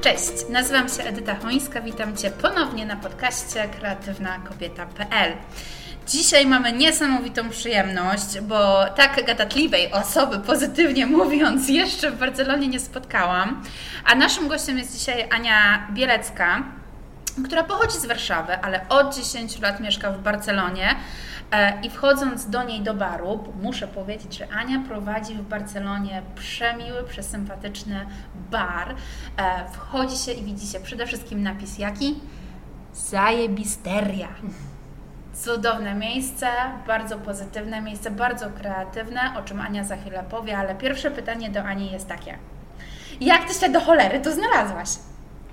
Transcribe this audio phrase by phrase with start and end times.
[0.00, 5.32] Cześć, nazywam się Edyta Chońska, witam Cię ponownie na podcaście kreatywnakobieta.pl.
[6.06, 13.62] Dzisiaj mamy niesamowitą przyjemność, bo tak gadatliwej osoby, pozytywnie mówiąc, jeszcze w Barcelonie nie spotkałam.
[14.04, 16.62] A naszym gościem jest dzisiaj Ania Bielecka,
[17.44, 20.96] która pochodzi z Warszawy, ale od 10 lat mieszka w Barcelonie.
[21.52, 27.04] E, I wchodząc do niej do baru, muszę powiedzieć, że Ania prowadzi w Barcelonie przemiły,
[27.04, 28.06] przesympatyczny
[28.50, 28.94] bar.
[29.36, 32.20] E, wchodzi się i widzi się przede wszystkim napis jaki?
[32.94, 34.28] Zajebisteria.
[35.34, 36.46] Cudowne miejsce,
[36.86, 41.62] bardzo pozytywne miejsce, bardzo kreatywne, o czym Ania za chwilę powie, ale pierwsze pytanie do
[41.62, 42.38] Ani jest takie.
[43.20, 44.88] Jak Ty się do cholery tu znalazłaś?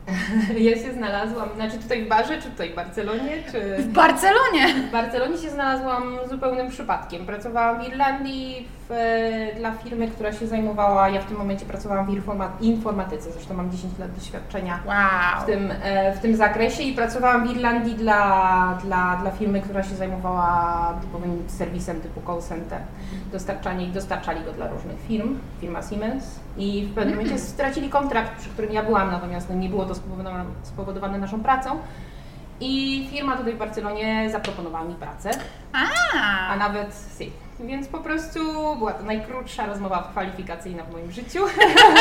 [0.68, 3.84] Ja się znalazłam, znaczy tutaj w barze, czy tutaj w Barcelonie, czy...
[3.84, 4.74] W Barcelonie!
[4.88, 7.26] W Barcelonie się znalazłam zupełnym przypadkiem.
[7.26, 12.62] Pracowałam w Irlandii w, dla firmy, która się zajmowała, ja w tym momencie pracowałam w
[12.62, 15.44] informatyce, zresztą mam 10 lat doświadczenia wow.
[15.44, 19.84] w, tym, e, w tym zakresie i pracowałam w Irlandii dla, dla, dla firmy, która
[19.84, 22.82] się zajmowała typowym serwisem typu call center,
[23.32, 28.40] dostarczanie i dostarczali go dla różnych firm, firma Siemens i w pewnym momencie stracili kontrakt,
[28.40, 31.80] przy którym ja byłam, natomiast no, nie było to spowodowane, spowodowane naszą pracą.
[32.60, 35.30] I firma tutaj w Barcelonie zaproponowała mi pracę.
[35.74, 35.86] A,
[36.50, 37.32] a nawet si.
[37.60, 38.40] Więc po prostu
[38.78, 41.46] była to najkrótsza rozmowa kwalifikacyjna w moim życiu.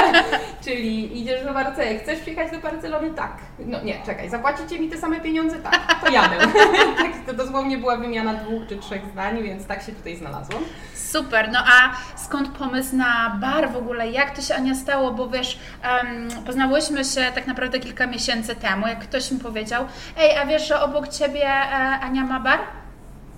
[0.65, 3.11] Czyli idziesz do Barcelony, chcesz przyjechać do Barcelony?
[3.11, 3.33] Tak.
[3.59, 5.57] No nie, czekaj, zapłacicie mi te same pieniądze?
[5.59, 6.37] Tak, to jadę.
[6.99, 10.63] tak, to dosłownie była wymiana dwóch czy trzech zdań, więc tak się tutaj znalazłam.
[10.95, 14.11] Super, no a skąd pomysł na bar w ogóle?
[14.11, 15.11] Jak to się Ania stało?
[15.11, 19.85] Bo wiesz, um, poznałyśmy się tak naprawdę kilka miesięcy temu, jak ktoś mi powiedział,
[20.19, 22.61] ej, a wiesz, że obok Ciebie e, Ania ma bar?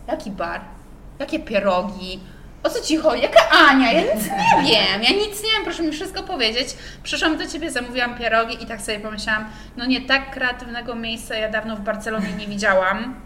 [0.08, 0.77] Jaki bar?
[1.18, 2.20] Jakie pierogi?
[2.62, 3.22] O co Ci chodzi?
[3.22, 3.92] Jaka Ania?
[3.92, 6.68] Ja nic nie wiem, ja nic nie wiem, proszę mi wszystko powiedzieć.
[7.02, 9.44] Przyszłam do Ciebie, zamówiłam pierogi i tak sobie pomyślałam,
[9.76, 13.20] no nie tak kreatywnego miejsca ja dawno w Barcelonie nie widziałam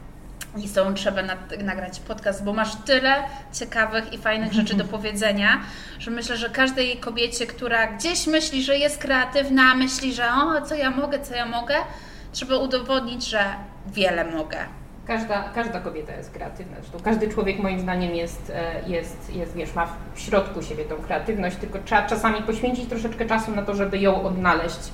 [0.56, 1.22] i z tobą trzeba
[1.62, 3.14] nagrać podcast, bo masz tyle
[3.52, 5.60] ciekawych i fajnych rzeczy do powiedzenia,
[5.98, 10.74] że myślę, że każdej kobiecie, która gdzieś myśli, że jest kreatywna, myśli, że o, co
[10.74, 11.74] ja mogę, co ja mogę,
[12.32, 13.44] trzeba udowodnić, że
[13.86, 14.58] wiele mogę.
[15.06, 16.76] Każda, każda kobieta jest kreatywna.
[16.80, 20.96] Zresztą każdy człowiek moim zdaniem jest, e, jest, jest, wiesz, ma w środku siebie tą
[20.96, 24.92] kreatywność, tylko trzeba czasami poświęcić troszeczkę czasu na to, żeby ją odnaleźć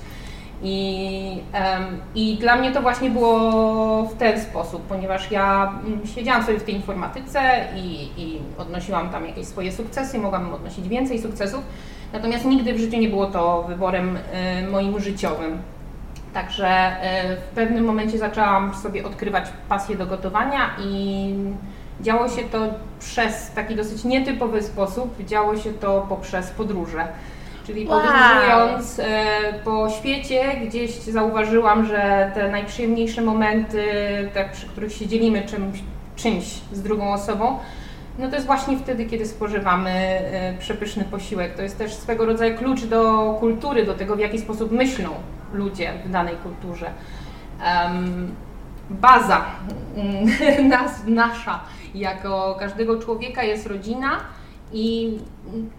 [0.63, 6.43] i, um, I dla mnie to właśnie było w ten sposób, ponieważ ja mm, siedziałam
[6.43, 7.41] sobie w tej informatyce
[7.75, 11.61] i, i odnosiłam tam jakieś swoje sukcesy, mogłam odnosić więcej sukcesów,
[12.13, 15.57] natomiast nigdy w życiu nie było to wyborem y, moim życiowym.
[16.39, 21.33] Także y, w pewnym momencie zaczęłam sobie odkrywać pasję do gotowania i
[22.01, 22.59] działo się to
[22.99, 27.07] przez taki dosyć nietypowy sposób, działo się to poprzez podróże.
[27.67, 28.01] Czyli wow.
[28.01, 29.03] podróżując e,
[29.63, 33.85] po świecie, gdzieś zauważyłam, że te najprzyjemniejsze momenty,
[34.33, 35.79] te, przy których się dzielimy czymś,
[36.15, 37.57] czymś z drugą osobą,
[38.19, 41.55] no to jest właśnie wtedy, kiedy spożywamy e, przepyszny posiłek.
[41.55, 45.09] To jest też swego rodzaju klucz do kultury, do tego, w jaki sposób myślą
[45.53, 46.91] ludzie w danej kulturze.
[47.65, 48.35] Um,
[48.89, 49.45] baza
[50.69, 51.59] nas, nasza,
[51.95, 54.09] jako każdego człowieka jest rodzina
[54.73, 55.17] i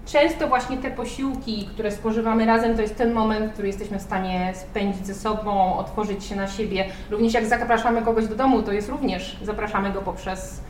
[0.06, 4.52] często właśnie te posiłki, które spożywamy razem, to jest ten moment, który jesteśmy w stanie
[4.54, 6.84] spędzić ze sobą, otworzyć się na siebie.
[7.10, 10.60] Również jak zapraszamy kogoś do domu, to jest również, zapraszamy go poprzez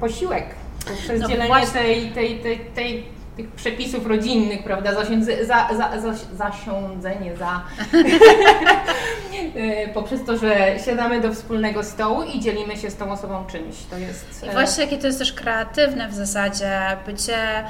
[0.00, 0.44] posiłek,
[0.86, 3.04] poprzez no dzielenie tej, tej, tej, tej
[3.36, 7.62] tych przepisów rodzinnych, prawda, zasiądze, za, za, za, zasiądzenie za
[9.56, 13.76] y, poprzez to, że siadamy do wspólnego stołu i dzielimy się z tą osobą czymś.
[13.90, 14.44] To jest.
[14.46, 16.70] I właśnie jakie to jest też kreatywne w zasadzie
[17.06, 17.64] bycie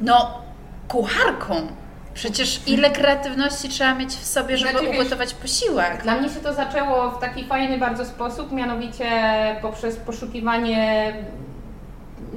[0.00, 0.42] no
[0.88, 1.66] kucharką.
[2.14, 6.02] Przecież ile kreatywności trzeba mieć w sobie, żeby znaczy, ugotować posiłek.
[6.02, 9.06] Dla mnie się to zaczęło w taki fajny bardzo sposób, mianowicie
[9.62, 11.12] poprzez poszukiwanie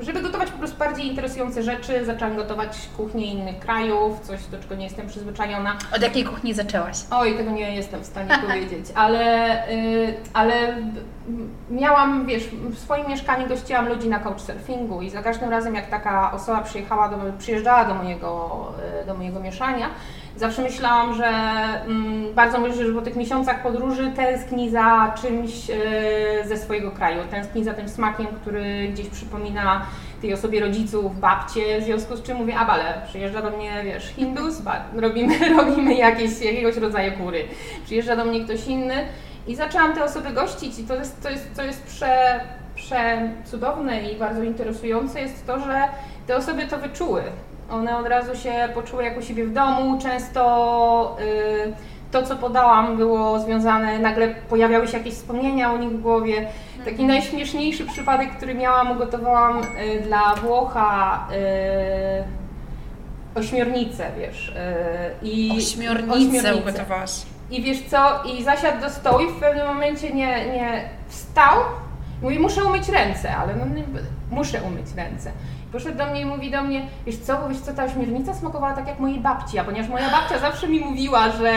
[0.02, 4.76] żeby gotować po prostu bardziej interesujące rzeczy, zaczęłam gotować kuchnię innych krajów, coś do czego
[4.76, 5.78] nie jestem przyzwyczajona.
[5.96, 6.98] Od jakiej kuchni zaczęłaś?
[7.12, 10.76] Oj, tego nie jestem w stanie powiedzieć, ale, y, ale
[11.70, 16.32] miałam, wiesz, w swoim mieszkaniu gościłam ludzi na couchsurfingu i za każdym razem jak taka
[16.32, 18.66] osoba przyjechała do, przyjeżdżała do mojego,
[19.04, 19.90] y, do mojego mieszania,
[20.36, 21.28] Zawsze myślałam, że
[21.86, 27.24] mm, bardzo myślę, że po tych miesiącach podróży tęskni za czymś e, ze swojego kraju,
[27.32, 29.86] tęskni za tym smakiem, który gdzieś przypomina
[30.22, 34.08] tej osobie rodziców, babcie, w związku z czym mówię, a bale, przyjeżdża do mnie, wiesz,
[34.08, 34.62] Hindus,
[34.96, 37.44] robimy, robimy jakieś, jakiegoś rodzaju kury.
[37.86, 39.06] Przyjeżdża do mnie ktoś inny
[39.48, 42.40] i zaczęłam te osoby gościć i to jest, to jest, to jest prze,
[42.76, 45.88] przecudowne i bardzo interesujące jest to, że
[46.28, 47.22] te osoby to wyczuły.
[47.72, 51.74] One od razu się poczuły jak u siebie w domu, często y,
[52.12, 56.48] to, co podałam, było związane, nagle pojawiały się jakieś wspomnienia o nich w głowie.
[56.78, 57.08] Taki Mhm.
[57.08, 61.28] najśmieszniejszy przypadek, który miałam, ugotowałam y, dla Włocha
[63.36, 64.54] y, ośmiornicę, wiesz.
[65.22, 66.56] I Ośmiornicę ośmiornicę.
[66.56, 67.12] ugotowałaś.
[67.52, 71.56] I wiesz co, i zasiadł do stołu i w pewnym momencie nie, nie wstał.
[72.22, 73.84] Mówi, muszę umyć ręce, ale no nie,
[74.32, 75.32] muszę umyć ręce.
[75.72, 78.74] Poszedł do mnie i mówi do mnie, wiesz co, bo wiesz co, ta ośmiornica smakowała
[78.74, 81.54] tak jak mojej babci, a ponieważ moja babcia zawsze mi mówiła, że,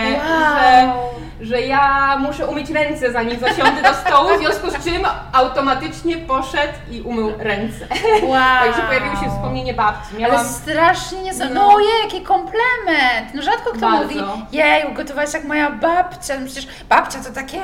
[0.61, 0.93] że,
[1.41, 6.73] że ja muszę umyć ręce zanim zasiądę do stołu, w związku z czym automatycznie poszedł
[6.91, 7.87] i umył ręce.
[8.23, 8.65] Wow.
[8.65, 10.17] Także pojawiło się wspomnienie babci.
[10.19, 10.37] Miałam...
[10.37, 11.33] Ale strasznie.
[11.39, 11.45] No.
[11.55, 13.35] No ojej, jaki komplement!
[13.35, 14.03] No rzadko kto Bardzo.
[14.03, 14.21] mówi,
[14.53, 16.41] jej, ugotowałaś jak moja babcia.
[16.41, 17.59] No przecież babcia to takie,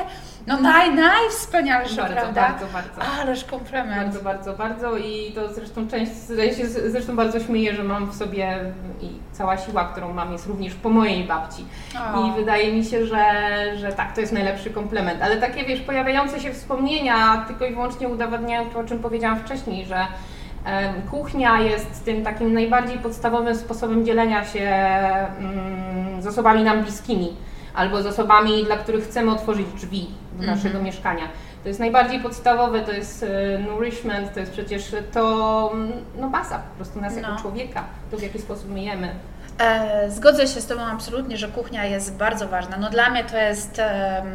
[0.49, 2.41] no naj, najwspanialsze, Bardzo, prawda?
[2.41, 3.21] bardzo, bardzo.
[3.21, 4.13] Ależ komplement.
[4.13, 8.15] Bardzo, bardzo, bardzo i to zresztą część, ja się zresztą bardzo śmieję, że mam w
[8.15, 8.59] sobie
[9.01, 11.65] i cała siła, którą mam jest również po mojej babci.
[12.15, 12.27] O.
[12.27, 13.25] I wydaje mi się, że,
[13.77, 15.21] że tak, to jest najlepszy komplement.
[15.21, 19.85] Ale takie, wiesz, pojawiające się wspomnienia tylko i wyłącznie udowadniają to, o czym powiedziałam wcześniej,
[19.85, 20.07] że
[21.11, 27.33] kuchnia jest tym takim najbardziej podstawowym sposobem dzielenia się mm, z osobami nam bliskimi
[27.73, 30.07] albo z osobami, dla których chcemy otworzyć drzwi
[30.39, 30.57] do Mhm.
[30.57, 31.23] naszego mieszkania.
[31.63, 36.59] To jest najbardziej podstawowe, to jest e, nourishment, to jest przecież to, mm, no baza
[36.59, 37.21] po prostu nas No.
[37.21, 39.09] jako człowieka, to w jaki sposób myjemy.
[39.59, 42.77] E, zgodzę się z Tobą absolutnie, że kuchnia jest bardzo ważna.
[42.77, 44.25] No dla mnie to jest, em,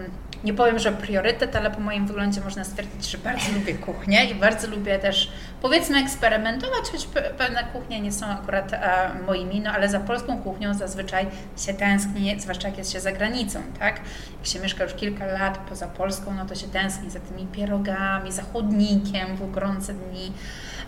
[0.45, 4.35] nie powiem, że priorytet, ale po moim wyglądzie można stwierdzić, że bardzo lubię kuchnię i
[4.35, 5.33] bardzo lubię też,
[5.63, 10.39] powiedzmy, eksperymentować, choć pe- pewne kuchnie nie są akurat e, moimi, no ale za polską
[10.43, 11.27] kuchnią zazwyczaj
[11.67, 14.01] się tęskni, zwłaszcza jak jest się za granicą, tak?
[14.39, 18.33] Jak się mieszka już kilka lat poza Polską, no to się tęskni za tymi pierogami,
[18.33, 20.33] za chodnikiem w gorące dni.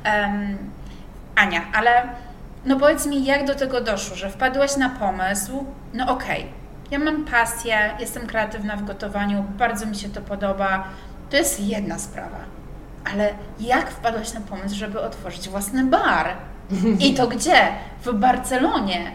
[0.04, 0.58] Em,
[1.36, 2.02] Ania, ale
[2.64, 5.64] no powiedz mi, jak do tego doszło, że wpadłaś na pomysł,
[5.94, 6.46] no okej,
[6.90, 10.84] ja mam pasję, jestem kreatywna w gotowaniu, bardzo mi się to podoba,
[11.30, 12.38] to jest jedna sprawa,
[13.12, 16.28] ale jak wpadłaś na pomysł, żeby otworzyć własny bar?
[17.00, 17.68] I to gdzie?
[18.04, 19.12] W Barcelonie.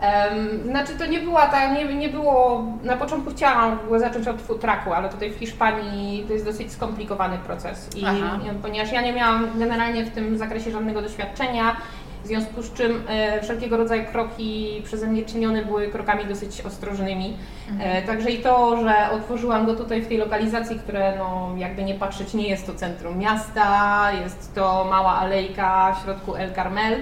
[0.00, 4.60] Em, znaczy to nie była ta, nie, nie było, na początku chciałam zacząć od food
[4.60, 8.38] trucku, ale tutaj w Hiszpanii to jest dosyć skomplikowany proces i Aha.
[8.62, 11.76] ponieważ ja nie miałam generalnie w tym zakresie żadnego doświadczenia,
[12.24, 17.36] w związku z czym e, wszelkiego rodzaju kroki przeze mnie czynione były krokami dosyć ostrożnymi.
[17.80, 21.94] E, także i to, że otworzyłam go tutaj w tej lokalizacji, które no jakby nie
[21.94, 27.00] patrzeć nie jest to centrum miasta, jest to mała alejka w środku El Carmel.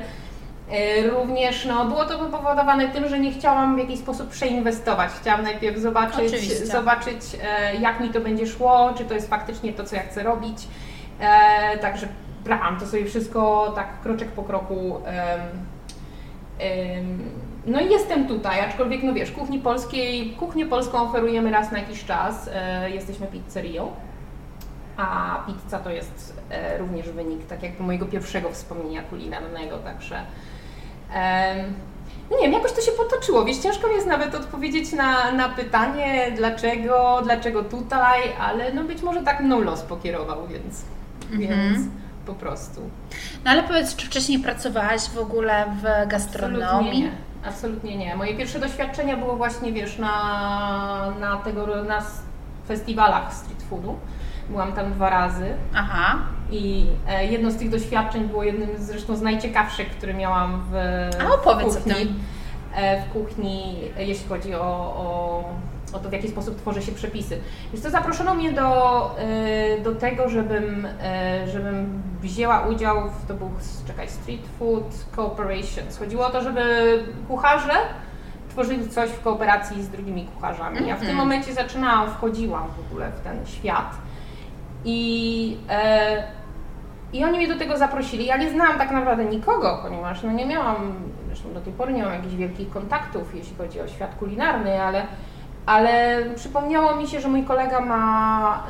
[0.70, 5.10] E, Również no, było to spowodowane tym, że nie chciałam w jakiś sposób przeinwestować.
[5.20, 6.66] Chciałam najpierw zobaczyć, Oczywiście.
[6.66, 7.20] zobaczyć
[7.80, 10.58] jak mi to będzie szło, czy to jest faktycznie to, co ja chcę robić.
[11.80, 12.08] Także
[12.44, 15.00] brałam to sobie wszystko tak kroczek po kroku.
[17.66, 22.04] no i jestem tutaj, aczkolwiek no wiesz, kuchni polskiej, kuchnię polską oferujemy raz na jakiś
[22.04, 22.50] czas.
[22.52, 23.90] E, jesteśmy pizzerią.
[24.96, 30.24] A pizza to jest e, również wynik, tak jakby mojego pierwszego wspomnienia kulinarnego, także
[32.30, 33.44] no nie wiem, jakoś to się potoczyło.
[33.44, 39.02] Wiesz, ciężko mi jest nawet odpowiedzieć na, na pytanie, dlaczego, dlaczego tutaj, ale no być
[39.02, 40.84] może tak mną los pokierował, więc,
[41.30, 41.78] więc
[42.30, 42.80] po prostu.
[43.44, 47.02] No ale powiedz, czy wcześniej pracowałaś w ogóle w Absolutnie gastronomii?
[47.02, 47.10] nie.
[47.48, 48.16] Absolutnie nie.
[48.16, 52.02] Moje pierwsze doświadczenia było właśnie, wiesz, na, na, tego, na
[52.68, 53.96] festiwalach street foodu.
[54.48, 55.54] Byłam tam dwa razy.
[55.74, 56.18] Aha,
[56.50, 60.74] I e, jedno z tych doświadczeń było jednym z, zresztą z najciekawszych, które miałam w,
[61.30, 61.94] A opowiedz o w kuchni.
[61.94, 62.18] tym.
[62.74, 64.60] E, w kuchni, e, jeśli chodzi o,
[64.96, 65.44] o,
[65.94, 67.38] o to, w jaki sposób tworzy się przepisy.
[67.72, 73.34] Wiesz co, zaproszono mnie do, e, do tego, żebym, e, żebym wzięła udział w, to
[73.34, 73.50] był,
[73.86, 74.84] czekaj, Street Food
[75.16, 75.84] Corporation.
[75.98, 76.62] Chodziło o to, żeby
[77.28, 77.72] kucharze
[78.48, 80.76] tworzyli coś w kooperacji z drugimi kucharzami.
[80.88, 81.16] Ja w tym Mhm.
[81.16, 83.94] momencie zaczynałam, wchodziłam w ogóle w ten świat.
[84.84, 86.22] I, e,
[87.12, 88.26] I oni mnie do tego zaprosili.
[88.26, 90.76] Ja nie znałam tak naprawdę nikogo, ponieważ no nie miałam,
[91.26, 95.06] zresztą do tej pory nie mam jakichś wielkich kontaktów, jeśli chodzi o świat kulinarny, ale,
[95.66, 98.66] ale przypomniało mi się, że mój kolega ma,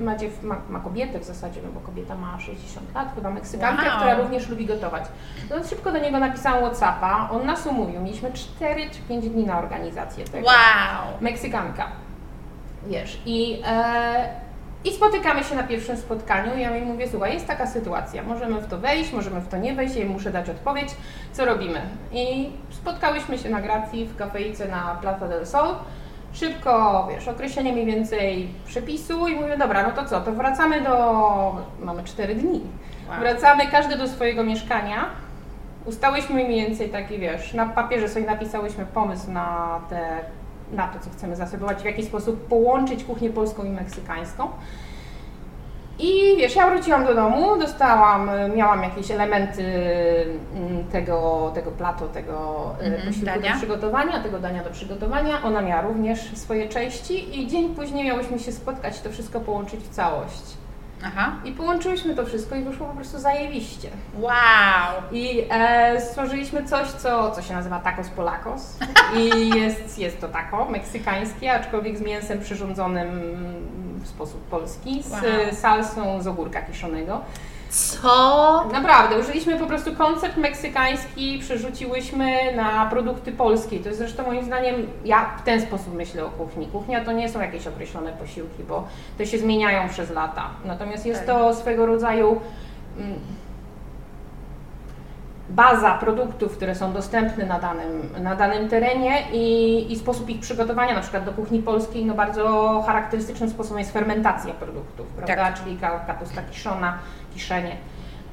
[0.00, 3.30] y, ma, dziew, ma, ma kobietę w zasadzie, no bo kobieta ma 60 lat, chyba
[3.30, 3.96] Meksykankę, Wow.
[3.96, 5.04] która również lubi gotować.
[5.50, 9.58] No szybko do niego napisałam Whatsappa, on nas umówił, mieliśmy 4 czy 5 dni na
[9.58, 10.46] organizację tego.
[10.46, 10.54] wow.
[11.20, 11.86] Meksykanka.
[12.86, 14.28] Wiesz, i, e,
[14.84, 16.58] i spotykamy się na pierwszym spotkaniu.
[16.58, 19.74] Ja jej mówię, słuchaj, jest taka sytuacja, możemy w to wejść, możemy w to nie
[19.74, 20.88] wejść, ja muszę dać odpowiedź,
[21.32, 21.80] co robimy.
[22.12, 25.74] I spotkałyśmy się na Gracji w kafejce na Plaza del Sol.
[26.34, 31.56] Szybko, wiesz, określenie mniej więcej przepisu i mówię, dobra, no to co, to wracamy do,
[31.80, 32.62] mamy cztery dni.
[33.08, 33.20] Wow.
[33.20, 35.04] Wracamy każdy do swojego mieszkania.
[35.84, 40.20] Ustałyśmy mniej więcej taki, wiesz, na papierze sobie napisałyśmy pomysł na te
[40.72, 44.48] na to, co chcemy zaserwować, w jaki sposób połączyć kuchnię polską i meksykańską.
[45.98, 49.62] I wiesz, ja wróciłam do domu, dostałam, miałam jakieś elementy
[50.56, 55.42] mm, tego, tego plato, tego mm posiłku do przygotowania, tego dania do przygotowania.
[55.42, 59.80] Ona miała również swoje części i dzień później miałyśmy się spotkać i to wszystko połączyć
[59.80, 60.63] w całość.
[61.06, 61.32] Aha.
[61.44, 63.90] I połączyliśmy to wszystko i wyszło po prostu zajebiście.
[64.18, 65.02] Wow!
[65.12, 68.78] I e, stworzyliśmy coś, co, co się nazywa tacos polacos.
[69.16, 73.08] I jest, jest to taco meksykańskie, aczkolwiek z mięsem przyrządzonym
[74.02, 75.22] w sposób polski, z wow.
[75.52, 77.20] salsą z ogórka kiszonego.
[77.74, 78.68] Co?
[78.72, 83.80] Naprawdę, użyliśmy po prostu koncept meksykański, przerzuciłyśmy na produkty polskie.
[83.80, 86.66] To jest zresztą moim zdaniem, ja w ten sposób myślę o kuchni.
[86.66, 88.88] Kuchnia to nie są jakieś określone posiłki, bo
[89.18, 90.50] te się zmieniają przez lata.
[90.64, 91.36] Natomiast jest tak.
[91.36, 92.40] to swego rodzaju
[92.98, 93.18] mm,
[95.48, 100.94] baza produktów, które są dostępne na danym, na danym terenie i, i sposób ich przygotowania,
[100.94, 105.36] na przykład do kuchni polskiej, no bardzo charakterystycznym sposobem jest fermentacja produktów, prawda?
[105.36, 105.62] Tak.
[105.62, 106.98] Czyli kapusta kiszona,
[107.34, 107.76] kiszenie.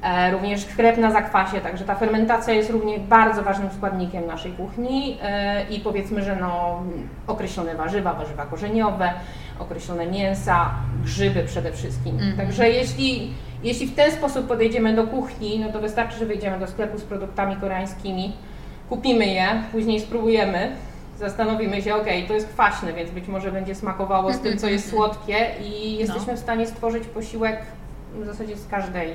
[0.02, 5.18] E, również chleb na zakwasie, także ta fermentacja jest również bardzo ważnym składnikiem naszej kuchni
[5.22, 6.82] e, i powiedzmy, że no,
[7.26, 9.12] określone warzywa, warzywa korzeniowe,
[9.58, 10.70] określone mięsa,
[11.02, 12.18] grzyby przede wszystkim.
[12.18, 12.36] Mm -hmm.
[12.36, 13.32] Także jeśli,
[13.62, 17.02] jeśli w ten sposób podejdziemy do kuchni, no to wystarczy, że wejdziemy do sklepu z
[17.02, 18.32] produktami koreańskimi,
[18.88, 20.72] kupimy je, później spróbujemy,
[21.18, 24.88] zastanowimy się, ok, to jest kwaśne, więc być może będzie smakowało z tym, co jest
[24.90, 26.38] słodkie i jesteśmy no.
[26.38, 27.56] w stanie stworzyć posiłek
[28.20, 29.08] w zasadzie z każdej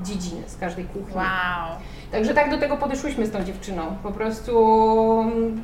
[0.00, 1.14] dziedziny, z każdej kuchni.
[1.14, 1.76] Wow.
[2.12, 3.82] Także tak do tego podeszłyśmy z tą dziewczyną.
[4.02, 5.62] Po prostu mm,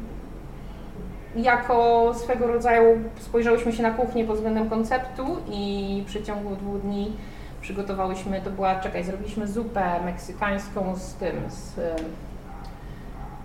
[1.37, 7.13] jako swego rodzaju spojrzałyśmy się na kuchnię pod względem konceptu i w przeciągu dwóch dni
[7.61, 11.75] przygotowałyśmy, to była, czekaj, zrobiliśmy zupę meksykańską z tym, z,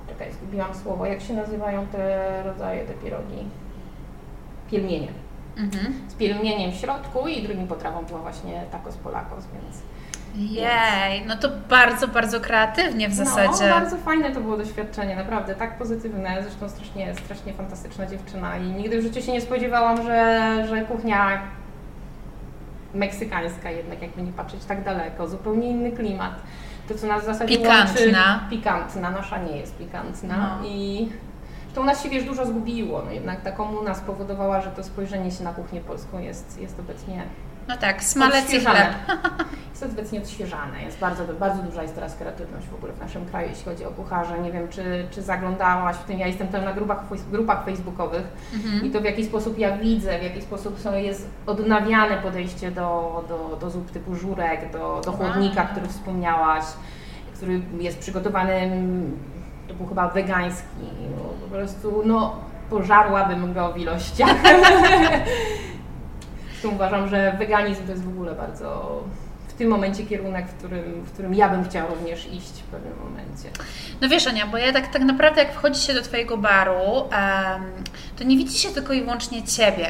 [0.09, 3.37] czekaj, zgubiłam słowo, jak się nazywają te rodzaje, te pierogi?
[4.71, 5.07] Pielmienie.
[5.57, 5.93] Mhm.
[6.07, 9.81] Z pielmieniem w środku i drugim potrawą była właśnie tacos polacos, więc...
[10.35, 13.69] Jej, no to bardzo, bardzo kreatywnie w no, zasadzie.
[13.69, 18.61] No, bardzo fajne to było doświadczenie, naprawdę, tak pozytywne, zresztą strasznie, strasznie fantastyczna dziewczyna i
[18.61, 21.41] nigdy w życiu się nie spodziewałam, że, że kuchnia
[22.93, 26.33] meksykańska jednak, jakby nie patrzeć tak daleko, zupełnie inny klimat.
[26.87, 28.31] To, co nas w zasadzie pikantna.
[28.33, 28.49] łączy...
[28.49, 29.11] Pikantna.
[29.11, 30.67] Nasza nie jest pikantna no.
[30.67, 31.09] i
[31.75, 33.01] to u nas się, wiesz, dużo zgubiło.
[33.05, 37.23] No jednak ta komuna spowodowała, że to spojrzenie się na kuchnię polską jest, jest obecnie
[37.67, 38.93] no tak, smalec i chleb.
[39.83, 40.83] Jest obecnie odświeżane.
[40.83, 43.91] Jest bardzo, bardzo duża jest teraz kreatywność w ogóle w naszym kraju, jeśli chodzi o
[43.91, 44.39] kucharze.
[44.39, 46.99] Nie wiem, czy, czy zaglądałaś w tym, ja jestem tam na grupach,
[47.31, 48.85] grupach facebookowych mhm.
[48.85, 53.23] i to w jaki sposób ja widzę, w jaki sposób są, jest odnawiane podejście do,
[53.29, 56.63] do, do zup typu żurek, do, do chłodnika, który wspomniałaś,
[57.35, 58.71] który jest przygotowany,
[59.67, 60.87] to był chyba wegański,
[61.41, 62.35] po prostu, no,
[62.69, 64.35] pożarłabym go w ilościach.
[66.63, 68.99] Zresztą uważam, że weganizm to jest w ogóle bardzo
[69.47, 72.93] w tym momencie kierunek, w którym, w którym ja bym chciała również iść w pewnym
[73.03, 73.49] momencie.
[74.01, 77.11] No wiesz Ania, bo ja tak, tak naprawdę jak wchodzi się do Twojego baru, um,
[78.17, 79.89] to nie widzi się tylko i wyłącznie Ciebie.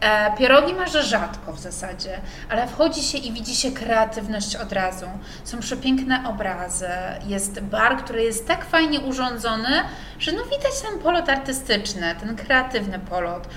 [0.00, 5.06] E, pierogi masz rzadko w zasadzie, ale wchodzi się i widzi się kreatywność od razu.
[5.44, 6.88] Są przepiękne obrazy,
[7.26, 9.82] jest bar, który jest tak fajnie urządzony,
[10.18, 13.48] że no widać ten polot artystyczny, ten kreatywny polot.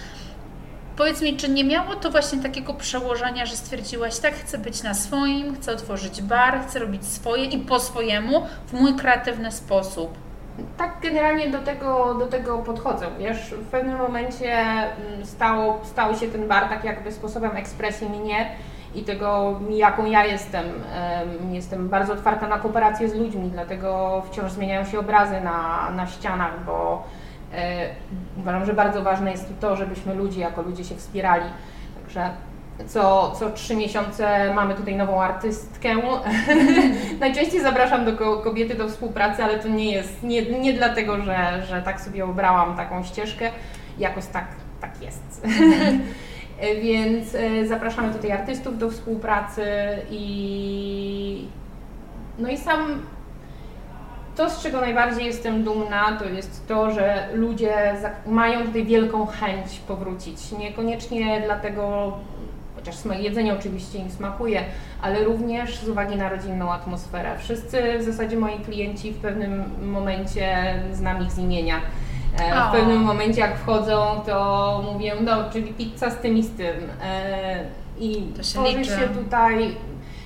[0.97, 4.93] Powiedz mi, czy nie miało to właśnie takiego przełożenia, że stwierdziłaś, tak, chcę być na
[4.93, 10.17] swoim, chcę otworzyć bar, chcę robić swoje i po swojemu, w mój kreatywny sposób?
[10.77, 16.27] Tak generalnie do tego, do tego podchodzę, wiesz, w pewnym momencie mm, stał, stał się
[16.27, 18.51] ten bar tak jakby sposobem ekspresji mnie
[18.95, 20.65] i tego, jaką ja jestem.
[21.51, 26.65] Jestem bardzo otwarta na kooperację z ludźmi, dlatego wciąż zmieniają się obrazy na, na ścianach,
[26.65, 27.03] bo
[28.37, 31.45] uważam, że bardzo ważne jest to, żebyśmy ludzie jako ludzie się wspierali.
[32.01, 32.29] Także
[32.87, 35.89] co, co trzy miesiące mamy tutaj nową artystkę.
[37.19, 41.81] Najczęściej zapraszam do kobiety do współpracy, ale to nie jest, nie, nie dlatego, że, że
[41.81, 43.49] tak sobie obrałam taką ścieżkę,
[43.97, 44.45] jakoś tak,
[44.81, 45.47] tak jest.
[46.81, 49.65] Więc e, zapraszamy tutaj artystów do współpracy
[50.11, 51.47] i
[52.39, 53.01] no i sam
[54.35, 57.93] to, z czego najbardziej jestem dumna, to jest to, że ludzie
[58.27, 60.51] mają tutaj wielką chęć powrócić.
[60.51, 62.13] Niekoniecznie dlatego,
[62.75, 64.63] chociaż jedzenie oczywiście im smakuje,
[65.01, 67.35] ale również z uwagi na rodzinną atmosferę.
[67.39, 71.81] Wszyscy w zasadzie moi klienci w pewnym momencie znam ich z imienia.
[72.39, 76.51] E, w pewnym momencie jak wchodzą, to mówię, no, czyli pizza z tym i z
[76.51, 76.75] tym.
[77.03, 77.63] E,
[77.99, 78.91] I to się tworzy liczy.
[78.91, 79.75] się tutaj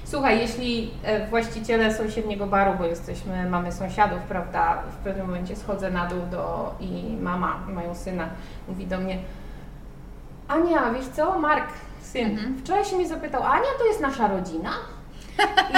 [0.09, 5.91] Słuchaj, jeśli e, właściciele sąsiedniego baru, bo jesteśmy, mamy sąsiadów, prawda, w pewnym momencie schodzę
[5.91, 8.29] na dół do, i mama, mają syna,
[8.67, 9.17] mówi do mnie
[10.47, 11.67] Ania, wiesz co, Mark,
[12.01, 12.57] syn, mhm.
[12.57, 14.71] wczoraj się mnie zapytał, Ania to jest nasza rodzina?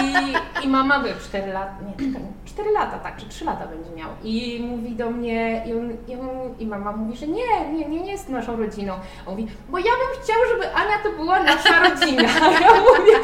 [0.04, 3.92] I, I mama by 4 lata, nie, czekaj, 4 lata, tak, czy 3 lata będzie
[3.92, 4.10] miał.
[4.24, 6.30] I mówi do mnie, i, on, i, on,
[6.60, 8.94] i mama mówi, że nie, nie, nie, nie jest naszą rodziną.
[9.26, 12.24] On mówi, bo ja bym chciał, żeby Ania to była nasza rodzina.
[12.62, 13.20] Ja mówię,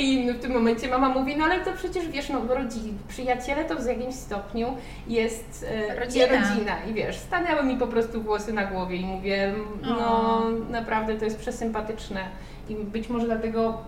[0.00, 3.76] i w tym momencie mama mówi, no ale to przecież wiesz, no rodzin, przyjaciele to
[3.76, 4.76] w jakimś stopniu
[5.08, 6.26] jest e, rodzina.
[6.26, 6.82] rodzina.
[6.90, 11.38] I wiesz, stanęły mi po prostu włosy na głowie i mówię, no naprawdę to jest
[11.38, 12.24] przesympatyczne.
[12.68, 13.78] I być może dlatego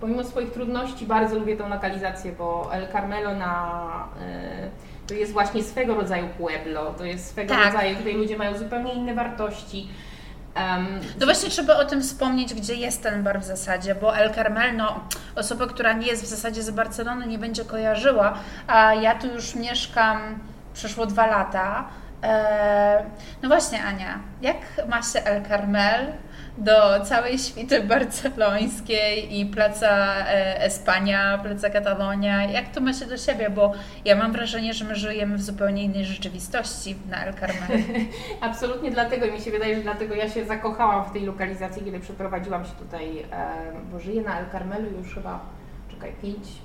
[0.00, 4.08] pomimo swoich trudności bardzo lubię tą lokalizację, bo El Carmelo na,
[5.04, 7.64] y, to jest właśnie swego rodzaju pueblo, to jest swego tak.
[7.64, 9.88] rodzaju, tutaj ludzie mają zupełnie inne wartości.
[10.56, 14.34] Um, no właśnie trzeba o tym wspomnieć, gdzie jest ten bar w zasadzie, bo El
[14.34, 15.00] Carmel, no
[15.36, 19.54] osoba, która nie jest w zasadzie z Barcelony nie będzie kojarzyła, a ja tu już
[19.54, 20.38] mieszkam
[20.74, 21.88] przeszło dwa lata.
[22.22, 23.04] E,
[23.42, 24.56] no właśnie Ania, jak
[24.88, 26.12] ma się El Carmel
[26.58, 32.44] do całej świty barcelońskiej i Placa e, Espania, Placa Catalonia.
[32.44, 33.50] Jak to ma się do siebie?
[33.50, 33.72] Bo
[34.04, 37.82] ja mam wrażenie, że my żyjemy w zupełnie innej rzeczywistości na El Carmel.
[38.40, 42.00] Absolutnie dlatego i mi się wydaje, że dlatego ja się zakochałam w tej lokalizacji, kiedy
[42.00, 43.26] przeprowadziłam się tutaj,
[43.92, 45.40] bo żyję na El Carmelu już chyba
[45.90, 46.12] czekaj,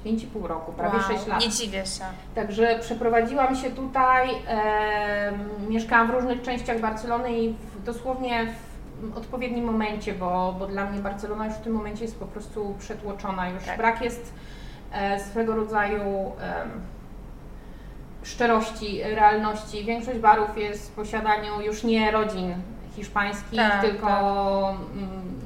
[0.05, 1.41] 5,5 roku, prawie wow, 6 lat.
[1.41, 2.03] Nie dziwię się.
[2.35, 5.31] Także przeprowadziłam się tutaj, e,
[5.69, 8.73] mieszkałam w różnych częściach Barcelony i w, dosłownie w
[9.15, 13.50] odpowiednim momencie, bo, bo dla mnie Barcelona już w tym momencie jest po prostu przetłoczona.
[13.50, 13.77] Już tak.
[13.77, 14.33] brak jest
[14.91, 16.01] e, swego rodzaju
[16.41, 16.65] e,
[18.24, 19.86] szczerości, realności.
[19.86, 22.53] Większość barów jest w posiadaniu już nie rodzin
[22.95, 24.98] hiszpańskich, tak, tylko tak.
[24.98, 25.39] Mm,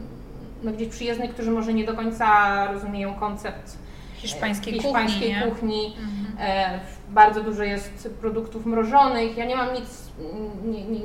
[0.63, 2.27] no, gdzieś przyjezdnych, którzy może nie do końca
[2.71, 3.77] rozumieją koncept
[4.15, 5.51] hiszpańskiej, hiszpańskiej kuchni.
[5.51, 5.95] kuchni.
[5.99, 6.37] Mhm.
[6.39, 9.37] E, bardzo dużo jest produktów mrożonych.
[9.37, 10.11] Ja nie mam nic,
[10.65, 10.99] nie, nie,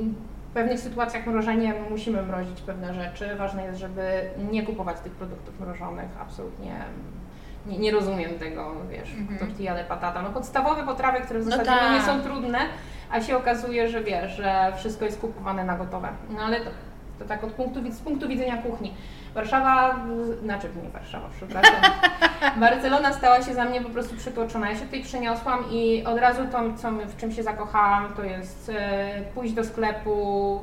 [0.53, 3.35] w pewnych sytuacjach mrożeniem musimy mrozić pewne rzeczy.
[3.35, 6.09] Ważne jest, żeby nie kupować tych produktów mrożonych.
[6.21, 6.71] Absolutnie
[7.65, 9.39] nie, nie rozumiem tego, wiesz, mm-hmm.
[9.39, 10.21] tortilla de patata.
[10.21, 12.05] No podstawowe potrawy, które w no zasadzie no, nie tak.
[12.05, 12.59] są trudne,
[13.11, 16.09] a się okazuje, że wiesz, że wszystko jest kupowane na gotowe.
[16.29, 16.69] No ale to,
[17.19, 18.93] to tak od punktu, z punktu widzenia kuchni.
[19.35, 19.95] Warszawa,
[20.43, 21.81] znaczy nie Warszawa, przepraszam.
[22.59, 24.69] Barcelona stała się za mnie po prostu przytłoczona.
[24.69, 28.71] Ja się tutaj przeniosłam i od razu to, co, w czym się zakochałam, to jest
[28.75, 30.59] e, pójść do sklepu,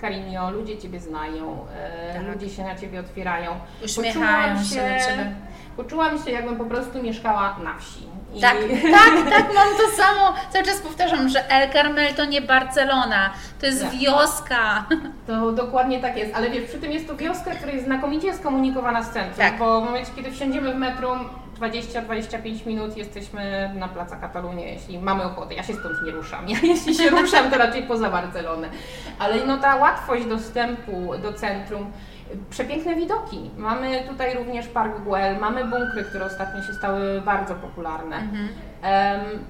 [0.00, 2.34] Karinio, ludzie Ciebie znają, e, tak.
[2.34, 3.50] ludzie się na Ciebie otwierają.
[3.84, 5.34] Uśmiechają się, się Ciebie.
[5.76, 8.06] Poczułam się, jakbym po prostu mieszkała na wsi.
[8.34, 8.40] I...
[8.40, 8.56] Tak,
[8.92, 10.34] tak, tak, mam to samo.
[10.52, 13.92] Cały czas powtarzam, że El Carmel to nie Barcelona, to jest tak.
[13.92, 14.84] wioska.
[15.26, 19.02] To dokładnie tak jest, ale wiesz, przy tym jest to wioska, która jest znakomicie skomunikowana
[19.02, 19.58] z centrum, tak.
[19.58, 21.28] bo w momencie, kiedy wsiądziemy w metrum,
[21.60, 25.54] 20-25 minut jesteśmy na Placa Katalunia, jeśli mamy ochotę.
[25.54, 26.48] Ja się stąd nie ruszam.
[26.48, 28.68] Ja jeśli się ruszam, to raczej poza Barcelonę.
[29.18, 31.92] Ale no ta łatwość dostępu do centrum
[32.50, 33.50] Przepiękne widoki.
[33.56, 38.16] Mamy tutaj również Park Güell, mamy bunkry, które ostatnio się stały bardzo popularne.
[38.16, 38.48] Mhm.
[38.82, 39.44] Um,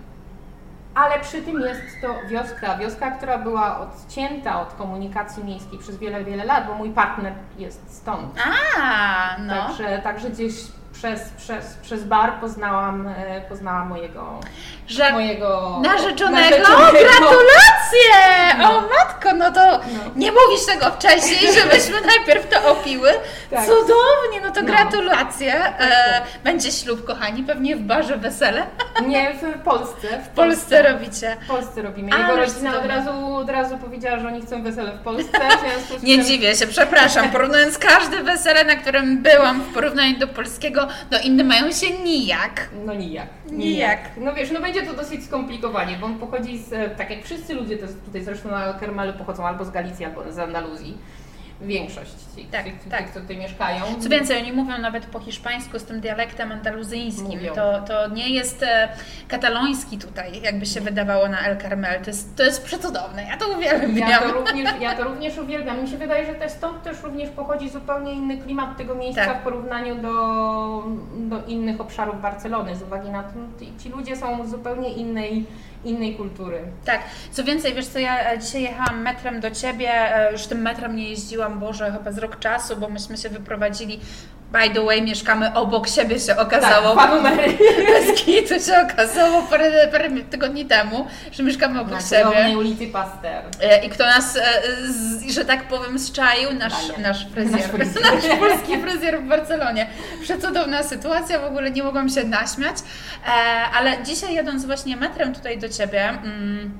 [0.94, 6.24] ale przy tym jest to wioska, wioska, która była odcięta od komunikacji miejskiej przez wiele,
[6.24, 8.40] wiele lat, bo mój partner jest stąd.
[8.82, 9.54] A, no.
[9.54, 10.54] Także, także gdzieś
[10.92, 14.40] przez, przez, przez bar poznałam, e, poznałam mojego,
[14.86, 16.56] Że mojego narzeczonego.
[16.56, 16.90] narzeczonego.
[16.90, 18.58] Gratulacje!
[18.58, 18.78] No.
[18.78, 18.82] O
[19.20, 20.10] matko, no to no.
[20.16, 23.10] nie mówisz tego wcześniej, żebyśmy najpierw to opiły.
[23.50, 23.64] Tak.
[23.66, 24.66] Cudownie, no to no.
[24.66, 25.54] gratulacje.
[25.54, 28.66] E, będzie ślub, kochani, pewnie w barze wesele.
[29.08, 30.08] Nie, w Polsce.
[30.08, 31.36] W Polsce, Polsce robicie.
[31.44, 32.10] W Polsce robimy.
[32.18, 35.38] Jego rodzina od razu, od razu powiedziała, że oni chcą wesele w Polsce.
[35.98, 37.30] W nie dziwię się, przepraszam.
[37.32, 42.68] Porównując każde wesele, na którym byłam w porównaniu do polskiego, no inne mają się nijak.
[42.86, 43.26] No nijak.
[43.50, 43.98] Nijak.
[44.16, 47.78] No wiesz, no będzie to dosyć skomplikowanie, bo on pochodzi z, tak jak wszyscy ludzie
[47.78, 48.72] to tutaj zresztą na
[49.12, 50.98] Pochodzą albo z Galicji, albo z Andaluzji
[51.62, 53.02] większość tych, tak, tych, tak.
[53.02, 53.82] tych, co tutaj mieszkają.
[54.00, 57.40] Co więcej, oni mówią nawet po hiszpańsku z tym dialektem andaluzyjskim.
[57.54, 58.88] To, to nie jest e,
[59.28, 62.00] kataloński tutaj, jakby się wydawało na El Carmel.
[62.00, 63.24] To jest, to jest przecudowne.
[63.24, 64.10] Ja to uwielbiam.
[64.10, 65.82] Ja to, również, ja to również uwielbiam.
[65.82, 69.40] Mi się wydaje, że też stąd też również pochodzi zupełnie inny klimat tego miejsca tak.
[69.40, 70.12] w porównaniu do,
[71.18, 72.76] do innych obszarów Barcelony.
[72.76, 73.30] Z uwagi na to,
[73.82, 75.46] ci ludzie są zupełnie innej
[75.84, 76.58] innej kultury.
[76.84, 77.00] Tak,
[77.32, 81.08] co więcej, wiesz co, ja dzisiaj jechałam metrem do Ciebie, e, już tym metrem nie
[81.08, 84.00] jeździłam, Boże, chyba z rok czasu, bo myśmy się wyprowadzili
[84.52, 86.96] By the way, mieszkamy obok siebie, się okazało.
[86.96, 87.10] Tak.
[87.86, 92.22] Bez kitu się okazało parę, parę tygodni temu, że mieszkamy obok Na siebie.
[92.24, 93.42] cudownej ulicy Paster.
[93.62, 94.42] E, I kto nas, e,
[95.32, 96.52] że tak powiem, zczaił?
[96.54, 97.60] Nasz, nasz fryzjer.
[97.60, 98.04] Nasz fryzjer.
[98.14, 99.86] Nasz polski fryzjer w Barcelonie.
[100.22, 102.76] Przecudowna sytuacja, w ogóle nie mogłam się naśmiać.
[103.26, 103.30] E,
[103.78, 106.78] ale dzisiaj jadąc właśnie metrem tutaj do Ciebie, mm,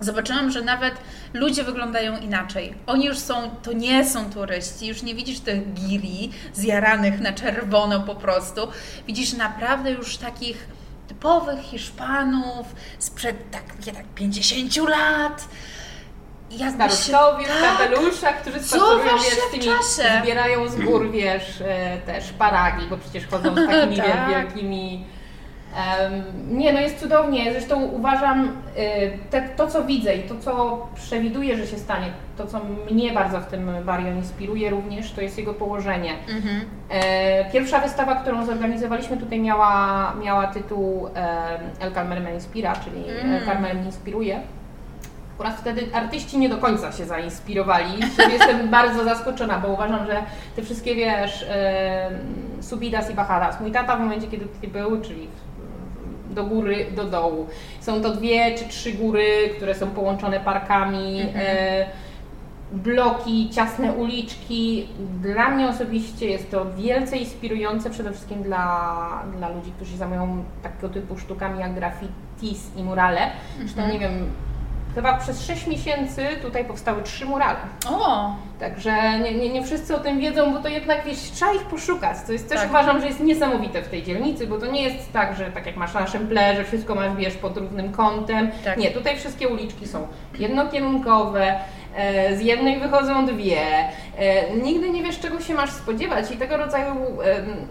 [0.00, 0.94] zobaczyłam, że nawet
[1.34, 2.74] ludzie wyglądają inaczej.
[2.86, 8.00] Oni już są, to nie są turyści, już nie widzisz tych giri zjaranych na czerwono
[8.00, 8.68] po prostu.
[9.06, 10.68] Widzisz naprawdę już takich
[11.08, 12.66] typowych Hiszpanów
[12.98, 15.48] sprzed tak, nie, tak 50 lat.
[16.74, 20.20] Staruszkowie w tak, kapeluszach, którzy spacerują, wiesz, w czasie.
[20.22, 24.28] zbierają z gór, wiesz, e, te szparagi, bo przecież chodzą z takimi Tak.
[24.28, 25.04] wielkimi...
[26.50, 27.52] nie, no jest cudownie.
[27.52, 32.46] Zresztą uważam, e, te, to co widzę i to co przewiduję, że się stanie, to
[32.46, 36.12] co mnie bardzo w tym Barrio inspiruje również, to jest jego położenie.
[36.28, 36.60] Mhm.
[36.90, 41.08] E, Pierwsza wystawa, którą zorganizowaliśmy tutaj miała, miała tytuł
[41.80, 43.32] El Carmen me inspira, czyli Mm.
[43.32, 44.40] El Carmen inspiruje.
[45.38, 48.00] Oraz wtedy artyści nie do końca się zainspirowali.
[48.32, 50.22] Jestem bardzo zaskoczona, bo uważam, że
[50.56, 52.10] te wszystkie, wiesz, e,
[52.60, 53.60] subidas i bajadas.
[53.60, 55.28] Mój tata w momencie, kiedy tutaj był, czyli
[56.30, 57.46] do góry, do dołu.
[57.80, 61.20] Są to dwie czy trzy góry, które są połączone parkami.
[61.20, 61.46] Mhm.
[61.46, 61.86] E,
[62.72, 64.88] bloki, ciasne uliczki.
[65.22, 70.44] Dla mnie osobiście jest to wielce inspirujące, przede wszystkim dla, dla ludzi, którzy się zajmują
[70.62, 73.20] takiego typu sztukami jak graffitis i murale.
[73.58, 73.92] Zresztą Mhm.
[73.92, 74.26] nie wiem,
[74.98, 77.58] chyba przez 6 miesięcy tutaj powstały trzy murale.
[77.90, 81.62] O, Także nie, nie, nie wszyscy o tym wiedzą, bo to jednak wiesz, trzeba ich
[81.62, 82.16] poszukać.
[82.26, 82.68] To jest też Tak.
[82.70, 85.76] uważam, że jest niesamowite w tej dzielnicy, bo to nie jest tak, że tak jak
[85.76, 88.50] masz na Szemple, że wszystko masz wiesz pod równym kątem.
[88.64, 88.78] Tak.
[88.78, 90.06] Nie, tutaj wszystkie uliczki są
[90.38, 91.54] jednokierunkowe,
[91.96, 93.60] e, z jednej wychodzą dwie.
[94.18, 96.94] E, nigdy nie wiesz, czego się masz spodziewać i tego rodzaju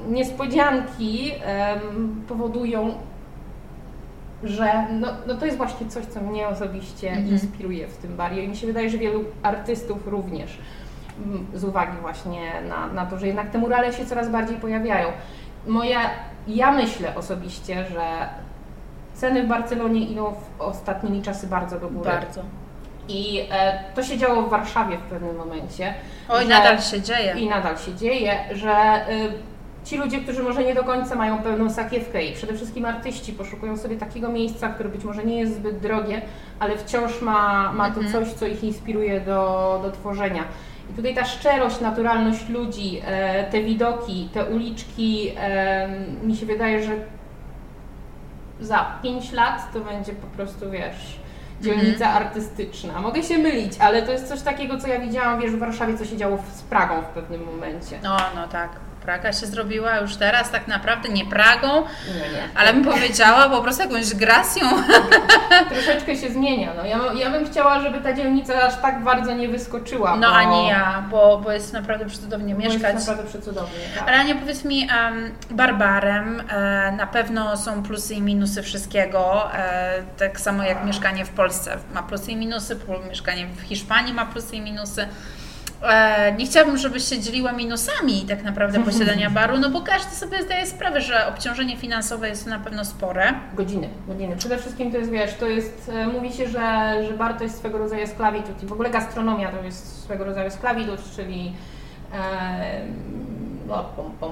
[0.09, 1.31] niespodzianki
[2.27, 2.95] powodują
[4.43, 7.27] że no, no to jest właśnie coś, co mnie osobiście Mhm.
[7.27, 10.57] inspiruje w tym barie i mi się wydaje, że wielu artystów również
[11.25, 15.07] mm, z uwagi właśnie na, na to, że jednak te murale się coraz bardziej pojawiają.
[15.67, 15.99] Moja,
[16.47, 18.29] ja myślę osobiście, że
[19.13, 22.09] ceny w Barcelonie idą w ostatnimi czasy bardzo do góry.
[22.09, 22.41] bardzo.
[23.09, 25.93] I e, to się działo w Warszawie w pewnym momencie.
[26.29, 27.33] Oj, że- nadal się dzieje.
[27.37, 28.71] i nadal się dzieje, że
[29.09, 29.31] y,
[29.87, 33.77] ci ludzie, którzy może nie do końca mają pełną sakiewkę i przede wszystkim artyści poszukują
[33.77, 36.21] sobie takiego miejsca, które być może nie jest zbyt drogie,
[36.59, 38.13] ale wciąż ma, ma to Mhm.
[38.25, 40.43] coś, co ich inspiruje do, do tworzenia.
[40.91, 45.89] I tutaj ta szczerość, naturalność ludzi, e, te widoki, te uliczki, e,
[46.23, 46.91] mi się wydaje, że
[48.59, 51.19] za 5 lat to będzie po prostu, wiesz,
[51.61, 53.01] dzielnica artystyczna.
[53.01, 56.05] Mogę się mylić, ale to jest coś takiego, co ja widziałam, wiesz, w Warszawie, co
[56.05, 57.99] się działo z Pragą w pewnym momencie.
[58.03, 58.69] No, no tak.
[59.07, 61.67] Praga się zrobiła już teraz tak naprawdę nie Pragą,
[62.07, 62.49] Nie, nie.
[62.55, 64.63] ale bym powiedziała po prostu jakąś gracją.
[65.73, 66.73] Troszeczkę się zmienia.
[66.77, 70.15] No, ja, ja bym chciała, żeby ta dzielnica aż tak bardzo nie wyskoczyła.
[70.15, 72.93] No bo, ani ja, bo, bo jest naprawdę przecudownie bo mieszkać.
[72.93, 73.79] Jest naprawdę przecudownie.
[73.99, 74.07] Tak.
[74.07, 80.03] Ale Ania, powiedz mi, em, barbarem e, na pewno są plusy i minusy wszystkiego, e,
[80.17, 84.55] tak samo jak mieszkanie w Polsce ma plusy i minusy, mieszkanie w Hiszpanii ma plusy
[84.55, 85.07] i minusy.
[85.83, 90.43] E, nie chciałabym, żebyś się dzieliła minusami tak naprawdę posiadania baru, no bo każdy sobie
[90.43, 93.33] zdaje sprawę, że obciążenie finansowe jest na pewno spore.
[93.53, 94.35] Godziny, godziny.
[94.37, 97.57] Przede wszystkim to jest, wiesz, to jest, e, mówi się, że, że bar to jest
[97.57, 101.53] swego rodzaju sklavitut i w ogóle gastronomia to jest swego rodzaju sklavitut, czyli
[102.13, 102.81] e,
[103.67, 104.31] no, pom, pom,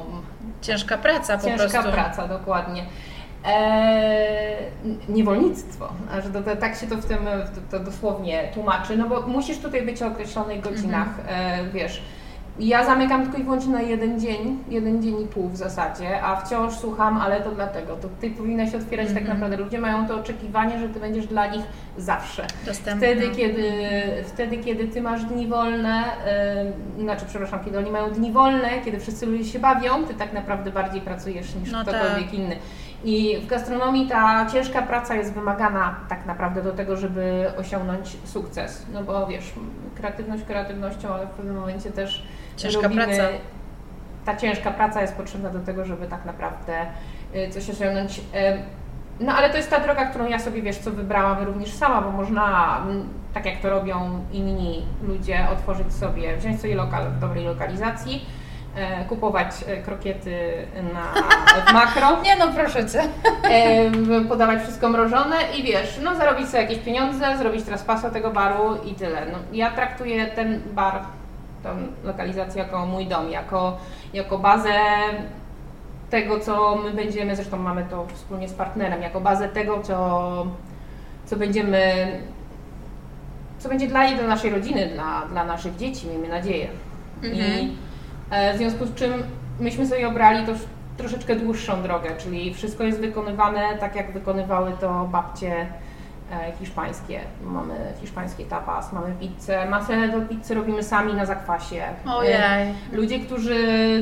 [0.62, 1.92] Ciężka praca po ciężka prostu.
[1.92, 2.84] praca, dokładnie.
[3.48, 4.56] E,
[5.10, 7.18] niewolnictwo, aż do, do, tak się to w tym
[7.70, 12.02] to, to dosłownie tłumaczy, no bo musisz tutaj być o określonych godzinach, e, wiesz.
[12.60, 16.36] Ja zamykam tylko i wyłącznie na jeden dzień, jeden dzień i pół w zasadzie, a
[16.36, 19.34] wciąż słucham, ale to dlatego, to ty powinnaś otwierać tak Mhm.
[19.38, 19.58] naprawdę.
[19.58, 21.62] Ludzie mają to oczekiwanie, że ty będziesz dla nich
[21.98, 22.48] zawsze.
[22.66, 23.08] Dostępna.
[23.08, 23.72] Wtedy, kiedy,
[24.26, 26.04] wtedy, kiedy ty masz dni wolne,
[26.98, 30.34] yy, znaczy, przepraszam, kiedy oni mają dni wolne, kiedy wszyscy ludzie się bawią, ty tak
[30.34, 32.56] naprawdę bardziej pracujesz niż No ktokolwiek inny.
[33.06, 38.86] I w gastronomii ta ciężka praca jest wymagana tak naprawdę do tego, żeby osiągnąć sukces.
[38.94, 39.54] No bo wiesz,
[39.96, 42.26] kreatywność kreatywnością, ale w pewnym momencie też
[42.58, 43.24] Ciężka robimy, praca.
[44.26, 46.86] Ta ciężka praca jest potrzebna do tego, żeby tak naprawdę
[47.36, 48.22] y, coś osiągnąć.
[49.20, 52.12] No ale to jest ta droga, którą ja sobie, wiesz, co wybrałam również sama, bo
[52.12, 52.78] można,
[53.34, 58.26] tak jak to robią inni ludzie, otworzyć sobie, wziąć sobie lokal w dobrej lokalizacji,
[59.10, 61.22] kupować e, krokiety na,
[61.62, 63.02] w makro, Nie no, proszę Cię.
[63.50, 68.32] e, podawać wszystko mrożone i wiesz, no zarobić sobie jakieś pieniądze, zrobić teraz pasę tego
[68.32, 69.26] baru i tyle.
[69.32, 71.00] No, ja traktuję ten bar
[71.64, 71.70] tą
[72.04, 73.78] lokalizację jako mój dom, jako,
[74.14, 74.74] jako bazę
[76.10, 80.48] tego, co my będziemy, zresztą mamy to wspólnie z partnerem, jako bazę tego, co,
[81.26, 82.08] co będziemy,
[83.60, 86.68] co będzie dla jej, dla naszej rodziny, dla, dla naszych dzieci, miejmy nadzieję.
[87.24, 87.36] Mhm.
[87.36, 87.85] I e,
[88.54, 89.12] w związku z czym
[89.60, 90.52] myśmy sobie obrali to
[90.98, 95.68] troszeczkę dłuższą drogę, czyli wszystko jest wykonywane tak, jak wykonywały to babcie
[96.32, 97.20] E, hiszpańskie.
[97.44, 99.66] Mamy hiszpańskie tapas, mamy pizzę.
[99.70, 101.84] Masę do pizzy robimy sami na zakwasie.
[102.08, 102.34] Ojej.
[102.34, 103.58] E, ludzie, którzy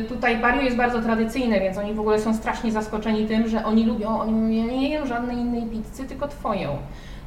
[0.10, 3.86] tutaj Barrio jest bardzo tradycyjne, więc oni w ogóle są strasznie zaskoczeni tym, że oni
[3.86, 6.78] lubią, oni mówią, nie jem żadnej innej pizzy, tylko twoją.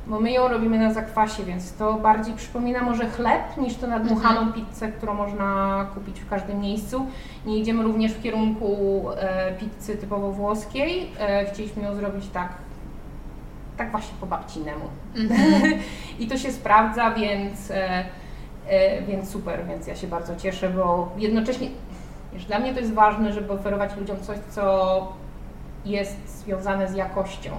[0.07, 4.40] Bo my ją robimy na zakwasie, więc to bardziej przypomina może chleb niż to nadmuchaną
[4.40, 4.66] mhm.
[4.66, 7.07] pizzę, którą można kupić w każdym miejscu.
[7.47, 11.11] Nie idziemy również w kierunku e, pizzy typowo włoskiej.
[11.21, 12.49] E, chcieliśmy ją zrobić tak
[13.77, 14.85] tak właśnie po babcinemu.
[15.14, 15.79] Mm-hmm.
[16.19, 18.05] I to się sprawdza, więc, e,
[18.66, 21.69] e, więc super, więc ja się bardzo cieszę, bo jednocześnie
[22.33, 25.12] wiesz, dla mnie to jest ważne, żeby oferować ludziom coś, co
[25.85, 27.51] jest związane z jakością,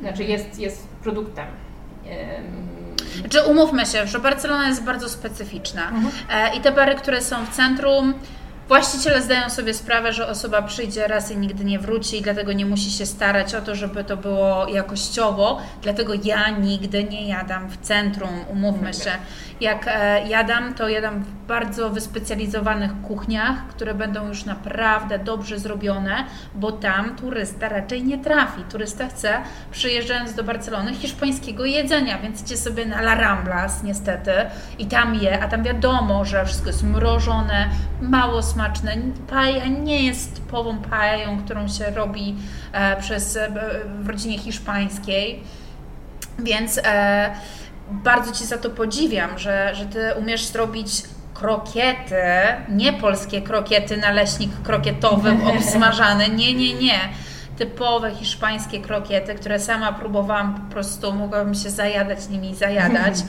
[0.00, 0.30] znaczy mhm.
[0.30, 1.46] jest, jest produktem.
[3.20, 6.10] Znaczy umówmy się, że Barcelona jest bardzo specyficzna mhm.
[6.30, 8.14] E, i te bary, które są w centrum,
[8.70, 12.66] Właściciele zdają sobie sprawę, że osoba przyjdzie raz i nigdy nie wróci i dlatego nie
[12.66, 15.60] musi się starać o to, żeby to było jakościowo.
[15.82, 19.10] Dlatego ja nigdy nie jadam w centrum, umówmy się.
[19.60, 26.24] Jak e, jadam, to jadam w bardzo wyspecjalizowanych kuchniach, które będą już naprawdę dobrze zrobione,
[26.54, 28.62] bo tam turysta raczej nie trafi.
[28.70, 29.38] Turysta chce,
[29.70, 34.32] przyjeżdżając do Barcelony, hiszpańskiego jedzenia, więc idzie sobie na La Ramblas niestety
[34.78, 37.68] i tam je, a tam wiadomo, że wszystko jest mrożone,
[38.02, 38.59] mało smaczne.
[39.30, 42.36] Paja nie jest typową pają, którą się robi
[42.72, 43.48] e, przez, e,
[44.02, 45.42] w rodzinie hiszpańskiej,
[46.38, 46.80] więc
[47.90, 51.02] bardzo Ci za to podziwiam, że, że Ty umiesz zrobić
[51.34, 52.22] krokiety,
[52.68, 56.98] nie polskie krokiety, naleśnik krokietowy obsmażany, nie, nie, nie.
[57.56, 63.14] Typowe hiszpańskie krokiety, które sama próbowałam, po prostu mogłabym się zajadać nimi, zajadać.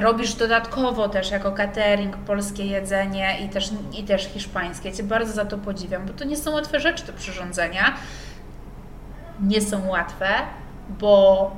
[0.00, 4.92] Robisz dodatkowo też jako catering polskie jedzenie i też, i też hiszpańskie.
[4.92, 7.94] Cię bardzo za to podziwiam, bo to nie są łatwe rzeczy do przyrządzenia.
[9.40, 10.26] Nie są łatwe,
[10.88, 11.50] bo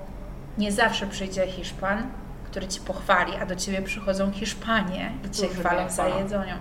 [0.58, 2.06] nie zawsze przyjdzie Hiszpan,
[2.44, 6.54] który Ci pochwali, a do Ciebie przychodzą Hiszpanie i Cię chwalą za jedzenie.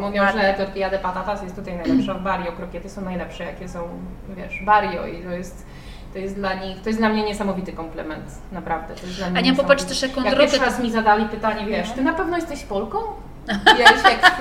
[0.00, 3.88] Mówią, że tortilla de patatas jest tutaj najlepsza w Barrio, krokiety są najlepsze, jakie są,
[4.36, 5.66] wiesz, Barrio i to jest
[6.12, 8.94] to jest dla nich, to jest dla mnie niesamowity komplement, naprawdę.
[8.94, 11.88] To jest dla mnie Ania, popatrz też jaką jak pierwszy raz mi zadali pytanie, wiesz,
[11.88, 11.94] no.
[11.94, 12.98] ty na pewno jesteś Polką?
[13.78, 14.40] Ja już jak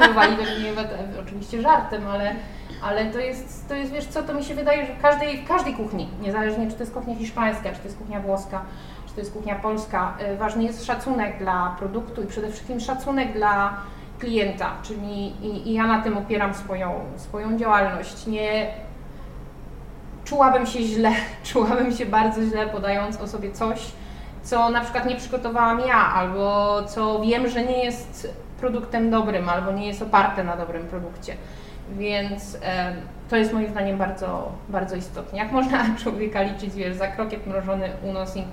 [0.63, 2.35] nie oczywiście żartem, ale,
[2.83, 5.47] ale to jest, to jest, wiesz co, to mi się wydaje, że w każdej, w
[5.47, 8.61] każdej kuchni, niezależnie czy to jest kuchnia hiszpańska, czy to jest kuchnia włoska,
[9.07, 13.33] czy to jest kuchnia polska, y, ważny jest szacunek dla produktu i przede wszystkim szacunek
[13.33, 13.73] dla
[14.19, 18.27] klienta, czyli i, i ja na tym opieram swoją, swoją działalność.
[18.27, 18.67] Nie
[20.25, 21.11] czułabym się źle,
[21.53, 23.79] czułabym się bardzo źle podając o sobie coś,
[24.43, 29.71] co na przykład nie przygotowałam ja, albo co wiem, że nie jest produktem dobrym, albo
[29.71, 31.35] nie jest oparte na dobrym produkcie.
[31.97, 32.57] Więc
[33.31, 35.37] to jest moim zdaniem bardzo, bardzo istotne.
[35.37, 38.47] Jak można człowieka liczyć, wiesz, za krokiet mrożony uno 50,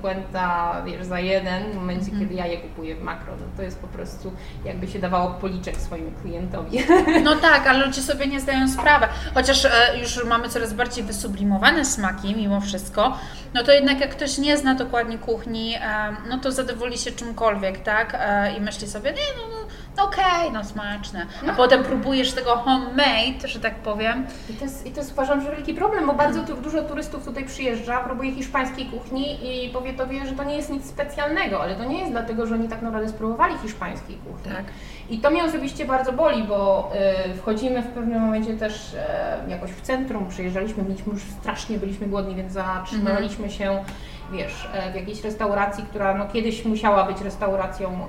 [0.85, 2.21] wiesz, za jeden, w momencie, mm.
[2.21, 4.33] kiedy ja je kupuję w makro, no to jest po prostu
[4.65, 6.79] jakby się dawało policzek swoim klientowi.
[7.25, 9.07] No tak, ale ludzie sobie nie zdają sprawy.
[9.35, 9.71] Chociaż e,
[10.01, 13.19] już mamy coraz bardziej wysublimowane smaki mimo wszystko,
[13.55, 15.81] no to jednak jak ktoś nie zna dokładnie kuchni, e,
[16.29, 18.17] no to zadowoli się czymkolwiek, tak?
[18.21, 19.69] E, I myśli sobie, nie, no, no
[20.05, 21.27] okej, no smaczne.
[21.43, 21.55] A no.
[21.57, 24.27] potem próbujesz tego homemade, że tak powiem.
[24.51, 27.25] I to, jest, I to jest uważam, że wielki problem, bo bardzo tu, dużo turystów
[27.25, 31.77] tutaj przyjeżdża, próbuje hiszpańskiej kuchni i powie tobie, że to nie jest nic specjalnego, ale
[31.77, 34.53] to nie jest dlatego, że oni tak naprawdę spróbowali hiszpańskiej kuchni.
[34.53, 34.65] Tak.
[35.11, 36.93] I to mnie osobiście bardzo boli, bo
[37.31, 42.07] y, wchodzimy w pewnym momencie też y, jakoś w centrum, przyjeżdżaliśmy, mieliśmy już strasznie, byliśmy
[42.07, 43.51] głodni, więc zatrzymaliśmy mhm.
[43.51, 43.85] się
[44.33, 48.07] wiesz, e, w jakiejś restauracji, która no, kiedyś musiała być restauracją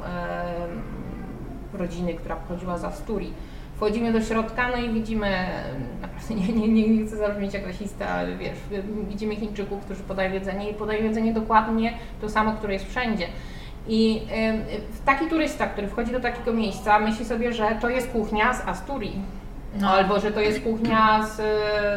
[1.74, 3.34] rodziny, która pochodziła z Asturii.
[3.76, 5.28] Wchodzimy do środka, no i widzimy,
[6.02, 8.58] naprawdę nie, nie, nie, nie chcę zabrzmieć jak rasista, ale wiesz,
[9.10, 13.28] widzimy Chińczyków, którzy podają jedzenie i podają jedzenie dokładnie to samo, które jest wszędzie.
[13.88, 14.22] I
[15.06, 19.22] taki turysta, który wchodzi do takiego miejsca, myśli sobie, że to jest kuchnia z Asturii.
[19.80, 19.90] No.
[19.90, 21.36] Albo że to jest kuchnia z,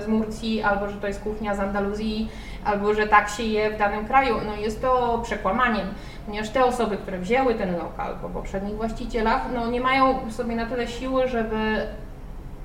[0.05, 2.29] z Murcji, albo że to jest kuchnia z Andaluzji,
[2.65, 4.37] albo że tak się je w danym kraju.
[4.47, 5.87] No jest to przekłamaniem
[6.27, 10.67] ponieważ te osoby, które wzięły ten lokal po poprzednich właścicielach, no nie mają sobie na
[10.67, 11.87] tyle siły, żeby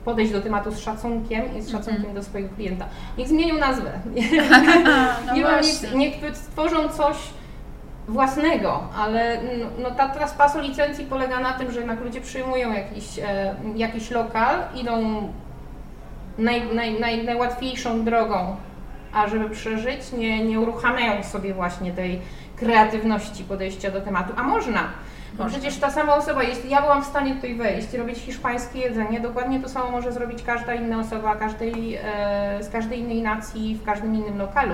[0.05, 2.15] podejść do tematu z szacunkiem i z szacunkiem mm -hmm.
[2.15, 2.85] do swojego klienta.
[3.17, 3.91] Niech zmienią nazwę.
[5.27, 7.15] no niech, niech stworzą coś
[8.07, 13.19] własnego, ale no, no ta traspaso licencji polega na tym, że jednak ludzie przyjmują jakiś,
[13.19, 15.01] e, jakiś lokal, idą
[16.37, 18.55] naj, naj, naj, najłatwiejszą drogą,
[19.17, 22.19] a żeby przeżyć, nie, nie uruchamiają sobie właśnie tej
[22.55, 24.83] kreatywności podejścia do tematu, a można.
[25.33, 28.79] Bo przecież ta sama osoba, jeśli ja byłam w stanie tutaj wejść i robić hiszpańskie
[28.79, 33.75] jedzenie, dokładnie to samo może zrobić każda inna osoba każdej, e, z każdej innej nacji,
[33.75, 34.73] w każdym innym lokalu.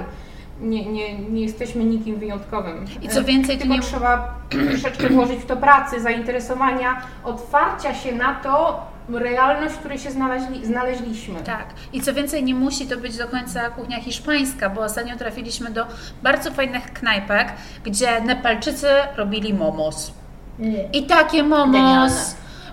[0.62, 2.86] Nie, nie, nie jesteśmy nikim wyjątkowym.
[3.02, 3.82] I co więcej, tylko nie...
[3.82, 10.12] trzeba troszeczkę włożyć w to pracy, zainteresowania, otwarcia się na to, realność, w której się
[10.12, 11.40] znaleźli, znaleźliśmy.
[11.42, 11.66] Tak.
[11.94, 15.86] I co więcej, nie musi to być do końca kuchnia hiszpańska, bo ostatnio trafiliśmy do
[16.24, 20.12] bardzo fajnych knajpek, gdzie Nepalczycy robili momos.
[20.94, 22.16] I takie momos, Genialne.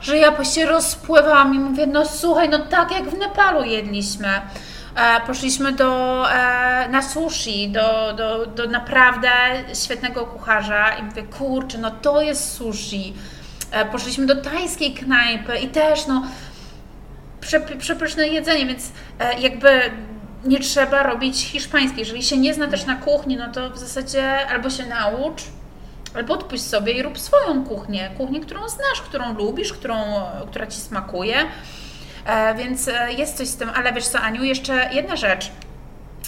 [0.00, 4.28] że ja się rozpływałam i mówię, no słuchaj, no tak jak w Nepalu jedliśmy.
[4.96, 9.28] E, poszliśmy do, e, na sushi, do, do, do naprawdę
[9.84, 13.14] świetnego kucharza i mówię, kurczę, no to jest sushi.
[13.70, 16.22] E, poszliśmy do tajskiej knajpy i też no
[17.78, 19.80] przepyszne jedzenie, więc e, jakby
[20.44, 21.98] nie trzeba robić hiszpańskiej.
[21.98, 25.42] Jeżeli się nie zna też na kuchni, no to w zasadzie albo się naucz,
[26.14, 28.11] albo odpuść sobie i rób swoją kuchnię.
[28.16, 29.96] Kuchnię, którą znasz, którą lubisz, którą,
[30.50, 31.37] która Ci smakuje.
[32.26, 35.50] E, więc jest coś z tym, ale wiesz co, Aniu, jeszcze jedna rzecz,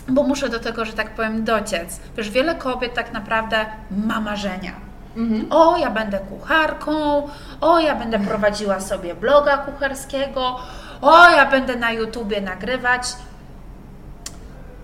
[0.08, 2.00] bo muszę do tego, że tak powiem, dociec.
[2.16, 4.91] Wiesz, wiele kobiet tak naprawdę ma marzenia.
[5.16, 5.46] Mhm.
[5.50, 7.28] O, ja będę kucharką,
[7.60, 10.60] o, ja będę prowadziła sobie bloga kucharskiego,
[11.02, 13.02] o, ja będę na YouTubie nagrywać.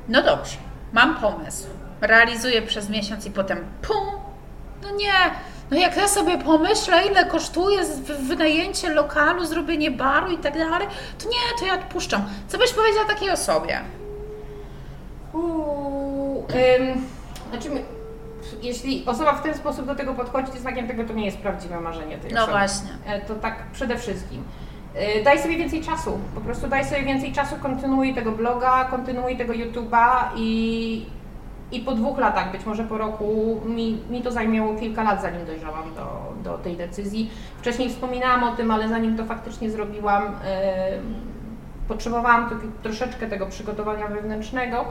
[0.09, 0.57] No dobrze,
[0.93, 1.67] mam pomysł.
[2.01, 4.07] Realizuję przez miesiąc i potem pum,
[4.83, 5.13] no nie,
[5.71, 7.79] no jak ja sobie pomyślę, ile kosztuje
[8.21, 10.89] wynajęcie lokalu, zrobienie baru i tak dalej,
[11.19, 12.23] to nie, to ja odpuszczam.
[12.49, 13.81] Co byś powiedziała takiej osobie?
[15.33, 16.47] Uuu,
[16.81, 17.07] ym,
[17.51, 17.69] znaczy,
[18.63, 21.81] jeśli osoba w ten sposób do tego podchodzi, to znakiem tego to nie jest prawdziwe
[21.81, 22.53] marzenie tej no osoby.
[22.53, 22.91] No właśnie.
[23.07, 24.45] E, to tak przede wszystkim.
[24.95, 29.37] E, daj sobie więcej czasu, po prostu daj sobie więcej czasu, kontynuuj tego bloga, kontynuuj
[29.37, 31.07] tego YouTube'a i,
[31.73, 35.47] i po dwóch latach, być może po roku, mi, mi to zajmiało kilka lat, zanim
[35.47, 37.31] dojrzałam do, do tej decyzji.
[37.59, 40.31] Wcześniej wspominałam o tym, ale zanim to faktycznie zrobiłam, yy,
[41.89, 42.51] potrzebowałam
[42.83, 44.85] troszeczkę tego przygotowania wewnętrznego.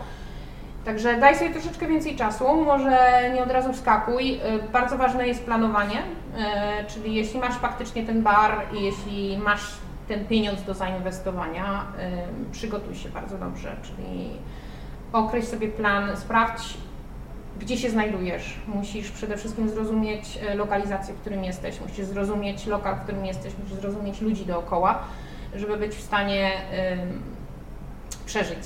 [0.88, 4.32] Także daj sobie troszeczkę więcej czasu, może nie od razu wskakuj.
[4.32, 4.40] Yy,
[4.74, 6.42] bardzo ważne jest planowanie, yy,
[6.88, 9.62] czyli jeśli masz faktycznie ten bar i jeśli masz
[10.08, 11.86] ten pieniądz do zainwestowania,
[12.52, 14.30] przygotuj się bardzo dobrze, czyli
[15.14, 16.78] określ sobie plan, sprawdź,
[17.60, 18.60] gdzie się znajdujesz.
[18.68, 23.78] Musisz przede wszystkim zrozumieć lokalizację, w którym jesteś, musisz zrozumieć lokal, w którym jesteś, musisz
[23.78, 25.00] zrozumieć ludzi dookoła,
[25.56, 26.52] żeby być w stanie
[28.26, 28.60] przeżyć.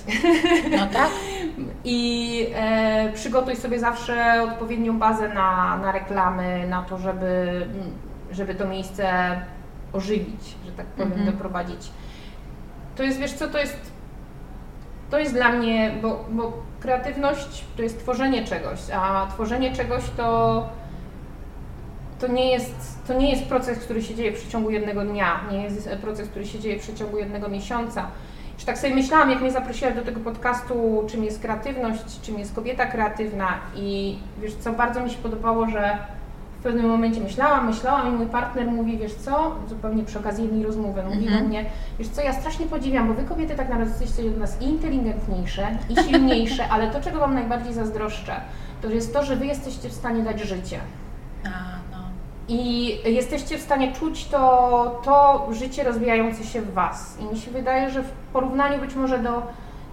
[0.71, 1.09] No tak.
[1.83, 7.65] I e, przygotuj sobie zawsze odpowiednią bazę na, na reklamy, na to, żeby,
[8.31, 9.35] żeby to miejsce
[9.93, 11.31] ożywić, że tak powiem, mm -hmm.
[11.31, 11.89] doprowadzić.
[12.95, 13.91] To jest, wiesz co, to jest
[15.11, 20.69] to jest dla mnie, bo, bo kreatywność to jest tworzenie czegoś, a tworzenie czegoś to,
[22.19, 25.63] to, nie jest, to nie jest proces, który się dzieje w przeciągu jednego dnia, nie
[25.63, 28.07] jest proces, który się dzieje w przeciągu jednego miesiąca.
[28.61, 32.55] Już tak sobie myślałam, jak mnie zaprosiłaś do tego podcastu, czym jest kreatywność, czym jest
[32.55, 35.97] kobieta kreatywna i wiesz co, bardzo mi się podobało, że
[36.59, 40.63] w pewnym momencie myślałam, myślałam i mój partner mówi, wiesz co, zupełnie przy okazji jednej
[40.63, 41.47] rozmowy, mówi do mhm.
[41.47, 41.65] mnie,
[41.99, 45.67] wiesz co, ja strasznie podziwiam, bo wy kobiety tak naprawdę jesteście od nas i inteligentniejsze,
[45.89, 48.33] i silniejsze, ale to, czego wam najbardziej zazdroszczę,
[48.81, 50.79] to jest to, że wy jesteście w stanie dać życie.
[52.53, 57.17] I jesteście w stanie czuć to, to życie rozwijające się w was.
[57.19, 59.41] I mi się wydaje, że w porównaniu być może do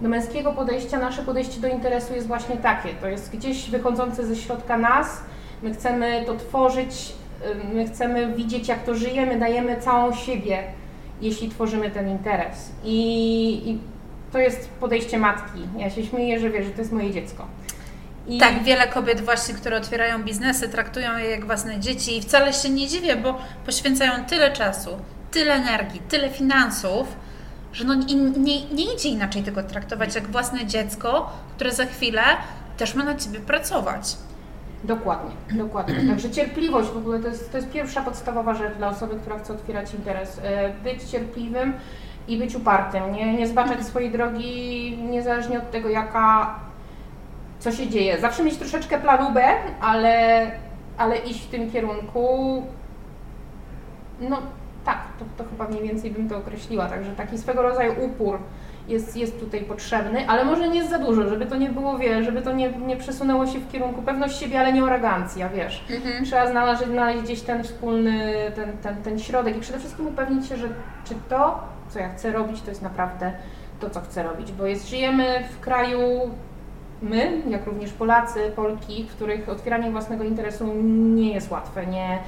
[0.01, 2.89] do męskiego podejścia, nasze podejście do interesu jest właśnie takie.
[2.89, 5.21] To jest gdzieś wychodzące ze środka nas,
[5.63, 7.13] My chcemy to tworzyć,
[7.73, 10.63] my chcemy widzieć, jak to żyjemy, dajemy całą siebie,
[11.21, 12.71] jeśli tworzymy ten interes.
[12.83, 13.79] I, i
[14.31, 15.59] to jest podejście matki.
[15.77, 17.45] Ja się śmieję, że wiesz, że to jest moje dziecko.
[18.29, 18.37] I...
[18.37, 22.69] Tak, wiele kobiet właśnie, które otwierają biznesy, traktują je jak własne dzieci i wcale się
[22.69, 24.89] nie dziwię, bo poświęcają tyle czasu,
[25.31, 27.07] tyle energii, tyle finansów,
[27.73, 32.21] że no nie, nie, nie idzie inaczej tego traktować jak własne dziecko, które za chwilę
[32.77, 34.17] też ma na Ciebie pracować.
[34.83, 35.95] Dokładnie, dokładnie.
[36.09, 39.53] Także cierpliwość w ogóle to jest, to jest pierwsza podstawowa rzecz dla osoby, która chce
[39.53, 40.39] otwierać interes.
[40.43, 41.73] E, być cierpliwym
[42.27, 46.55] i być upartym, nie, nie zbaczać swojej drogi niezależnie od tego, jaka,
[47.59, 48.19] co się dzieje.
[48.19, 49.43] Zawsze mieć troszeczkę planu B,
[49.81, 50.45] ale,
[50.97, 52.63] ale iść w tym kierunku.
[54.21, 54.37] No
[54.85, 56.85] tak, to, to chyba mniej więcej bym to określiła.
[56.85, 58.39] Także taki swego rodzaju upór
[58.87, 62.23] jest, jest tutaj potrzebny, ale może nie jest za dużo, żeby to nie było, wie,
[62.23, 65.85] żeby to nie, nie przesunęło się w kierunku pewności siebie, ale nie arogancja, wiesz.
[65.89, 66.25] Mhm.
[66.25, 70.57] Trzeba znaleźć, znaleźć gdzieś ten wspólny, ten, ten, ten środek i przede wszystkim upewnić się,
[70.57, 70.67] że
[71.05, 73.31] czy to, co ja chcę robić, to jest naprawdę
[73.79, 75.99] to, co chcę robić, bo jest, żyjemy w kraju
[77.01, 82.19] my, jak również Polacy, Polki, w których otwieranie własnego interesu nie jest łatwe, nie,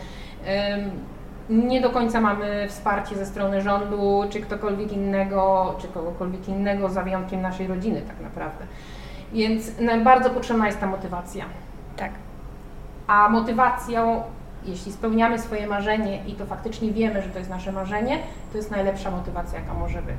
[1.49, 7.03] nie do końca mamy wsparcie ze strony rządu, czy ktokolwiek innego, czy kogokolwiek innego, za
[7.03, 8.65] wyjątkiem naszej rodziny tak naprawdę.
[9.33, 9.71] Więc
[10.03, 11.45] bardzo potrzebna jest ta motywacja.
[11.97, 12.11] Tak.
[13.07, 14.23] A motywacją,
[14.65, 18.19] jeśli spełniamy swoje marzenie i to faktycznie wiemy, że to jest nasze marzenie,
[18.51, 20.15] to jest najlepsza motywacja, jaka może być.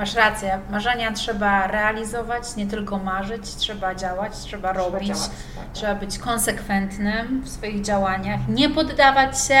[0.00, 5.64] Masz rację, marzenia trzeba realizować, nie tylko marzyć, trzeba działać, trzeba, trzeba robić, działać, tak,
[5.72, 9.60] trzeba być konsekwentnym w swoich działaniach, nie poddawać się,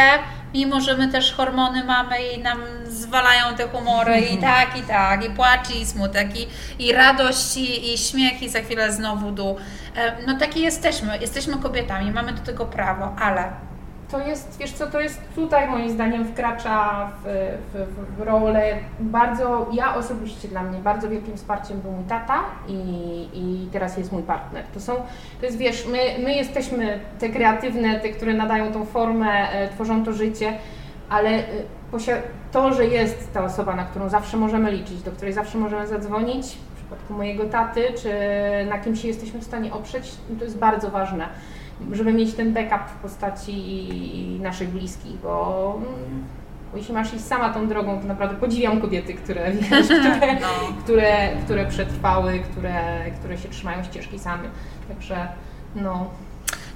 [0.54, 5.24] mimo że my też hormony mamy i nam zwalają te humory i tak, i tak,
[5.24, 9.56] i płacz, i smutek, i, i radość, i, i śmiech, i za chwilę znowu dół.
[9.96, 13.52] E, no takie jesteśmy, jesteśmy kobietami, mamy do tego prawo, ale
[14.10, 19.66] to jest, wiesz co, to jest tutaj moim zdaniem wkracza w, w, w rolę bardzo,
[19.72, 22.78] ja osobiście dla mnie bardzo wielkim wsparciem był mój tata i,
[23.34, 24.64] i teraz jest mój partner.
[24.74, 24.94] To są,
[25.40, 30.04] to jest wiesz, my, my jesteśmy te kreatywne, te, które nadają tą formę, e, tworzą
[30.04, 30.52] to życie,
[31.08, 31.42] ale e,
[32.52, 36.46] to, że jest ta osoba, na którą zawsze możemy liczyć, do której zawsze możemy zadzwonić,
[36.46, 38.10] w przypadku mojego taty, czy
[38.70, 41.28] na kim się jesteśmy w stanie oprzeć, to jest bardzo ważne
[41.92, 45.80] żeby mieć ten backup w postaci naszych bliskich, bo,
[46.72, 50.48] bo jeśli masz iść sama tą drogą, to naprawdę podziwiam kobiety, które, wiesz, które, no.
[50.84, 54.44] które, które przetrwały, które, które się trzymają ścieżki same.
[54.88, 55.28] Także
[55.76, 56.10] no.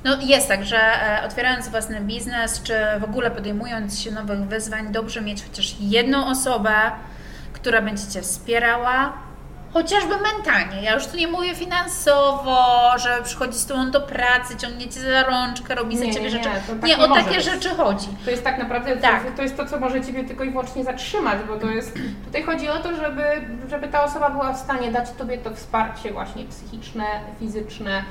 [0.04, 4.92] No jest tak, że e, otwierając własny biznes, czy w ogóle podejmując się nowych wyzwań,
[4.92, 6.72] dobrze mieć chociaż jedną osobę,
[7.52, 9.12] która będzie Cię wspierała,
[9.74, 10.82] chociażby mentalnie.
[10.82, 12.58] Ja już tu nie mówię finansowo,
[12.96, 16.48] że przychodzi z tobą do pracy, ciągnie cię za rączkę, robi za ciebie nie, rzeczy.
[16.48, 17.44] Nie, tak nie o takie być.
[17.44, 18.08] rzeczy chodzi.
[18.24, 19.24] To jest tak naprawdę tak.
[19.24, 21.98] To, to, jest to, co może ciebie tylko i wyłącznie zatrzymać, bo to jest.
[22.24, 23.22] Tutaj chodzi o to, żeby,
[23.70, 27.04] żeby ta osoba była w stanie dać tobie to wsparcie właśnie psychiczne,
[27.40, 28.04] fizyczne.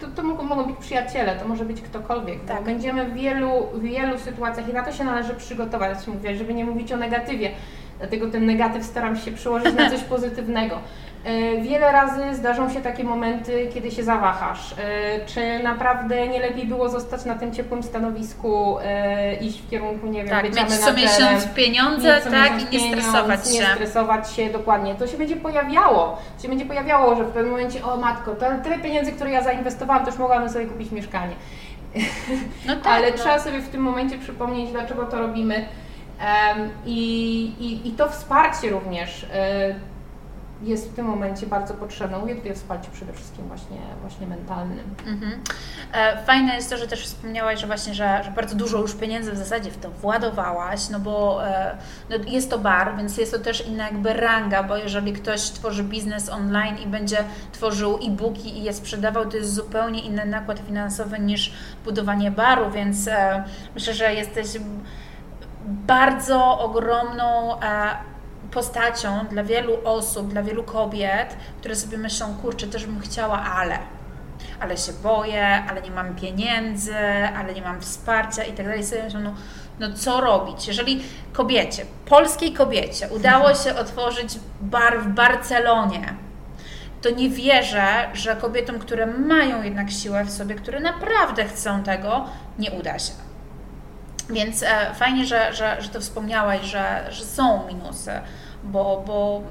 [0.00, 2.44] To, to mogą, mogą być przyjaciele, to może być ktokolwiek.
[2.44, 2.64] Tak.
[2.64, 6.92] Będziemy w wielu, wielu sytuacjach i na to się należy przygotować, mówię, żeby nie mówić
[6.92, 7.50] o negatywie.
[7.98, 10.78] Dlatego ten negatyw staram się przełożyć na coś pozytywnego.
[11.26, 14.72] E, wiele razy zdarzą się takie momenty, kiedy się zawahasz.
[14.72, 20.06] E, czy naprawdę nie lepiej było zostać na tym ciepłym stanowisku, e, iść w kierunku,
[20.06, 23.60] nie wiem, tak, mieć co miesiąc pieniądze, co tak, miesiąc i nie stresować się.
[23.60, 24.94] Nie stresować się, dokładnie.
[24.94, 26.18] To się będzie pojawiało.
[26.36, 29.42] To się będzie pojawiało, że w pewnym momencie, o matko, to tyle pieniędzy, które ja
[29.42, 31.34] zainwestowałam, to już mogłabym sobie kupić mieszkanie.
[32.66, 33.16] No tak, Ale no.
[33.16, 35.66] trzeba sobie w tym momencie przypomnieć, dlaczego to robimy.
[36.86, 39.26] I, i, I to wsparcie również
[40.62, 42.18] jest w tym momencie bardzo potrzebne.
[42.18, 44.94] Mówię tutaj o wsparciu przede wszystkim właśnie, właśnie mentalnym.
[45.06, 45.42] Mhm.
[45.92, 49.32] E, fajne jest to, że też wspomniałaś, że właśnie, że, że, bardzo dużo już pieniędzy
[49.32, 51.76] w zasadzie w to władowałaś, no bo e,
[52.10, 55.84] no jest to bar, więc jest to też inna jakby ranga, bo jeżeli ktoś tworzy
[55.84, 57.18] biznes online i będzie
[57.52, 61.52] tworzył e-booki i je sprzedawał, to jest zupełnie inny nakład finansowy niż
[61.84, 63.44] budowanie baru, więc e,
[63.74, 64.46] myślę, że jesteś
[65.66, 67.56] bardzo ogromną
[68.50, 73.78] postacią dla wielu osób, dla wielu kobiet, które sobie myślą, kurczę, też bym chciała, ale
[74.60, 76.96] ale się boję, ale nie mam pieniędzy,
[77.36, 78.84] ale nie mam wsparcia i tak dalej.
[78.84, 79.34] Sobie myślą, no,
[79.80, 80.68] no co robić?
[80.68, 81.02] Jeżeli
[81.32, 86.14] kobiecie, polskiej kobiecie udało się otworzyć bar w Barcelonie,
[87.02, 92.24] to nie wierzę, że kobietom, które mają jednak siłę w sobie, które naprawdę chcą tego,
[92.58, 93.12] nie uda się.
[94.30, 98.12] Więc e, fajnie, że, że, że to wspomniałaś, że, że są minusy,
[98.64, 99.42] bo, bo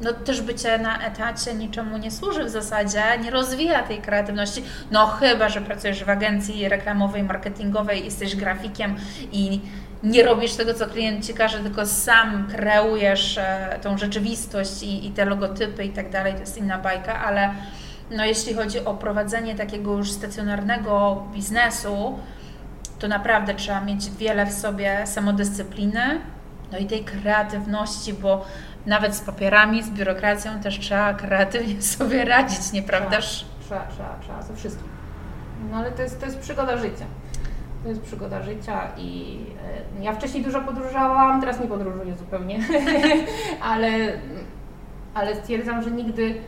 [0.00, 4.64] no też bycie na etacie niczemu nie służy w zasadzie, nie rozwija tej kreatywności.
[4.90, 8.96] No chyba, że pracujesz w agencji reklamowej, marketingowej, jesteś grafikiem
[9.32, 9.60] i
[10.02, 15.10] nie robisz tego, co klient Ci każe, tylko sam kreujesz e, tą rzeczywistość i, i
[15.10, 17.50] te logotypy i tak dalej, to jest inna bajka, ale
[18.10, 22.18] no jeśli chodzi o prowadzenie takiego już stacjonarnego biznesu,
[23.00, 26.20] to naprawdę trzeba mieć wiele w sobie samodyscypliny,
[26.72, 28.44] no i tej kreatywności, bo
[28.86, 33.44] nawet z papierami, z biurokracją też trzeba kreatywnie sobie radzić, nieprawdaż?
[33.64, 34.88] Trzeba, trzeba, trzeba, ze wszystkim.
[35.70, 37.04] No ale to jest, to jest przygoda życia.
[37.82, 39.40] To jest przygoda życia i
[40.00, 42.58] e, ja wcześniej dużo podróżowałam, teraz nie podróżuję zupełnie,
[43.72, 43.90] ale,
[45.14, 46.40] ale stwierdzam, że nigdy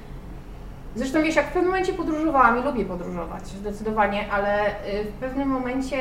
[0.97, 5.49] Zresztą wiesz, jak w pewnym momencie podróżowałam i lubię podróżować, zdecydowanie, ale y, w pewnym
[5.49, 5.97] momencie,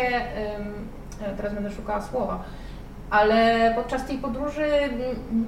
[1.38, 2.44] teraz będę szukała słowa,
[3.10, 4.68] ale podczas tej podróży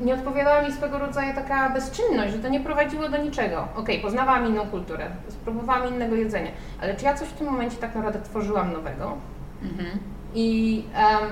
[0.02, 3.68] nie odpowiadała mi swego rodzaju taka bezczynność, że to nie prowadziło do niczego.
[3.76, 7.96] Okej, poznawałam inną kulturę, spróbowałam innego jedzenia, ale czy ja coś w tym momencie tak
[7.96, 9.18] naprawdę tworzyłam nowego?
[9.64, 10.00] Mhm.
[10.36, 11.30] I um,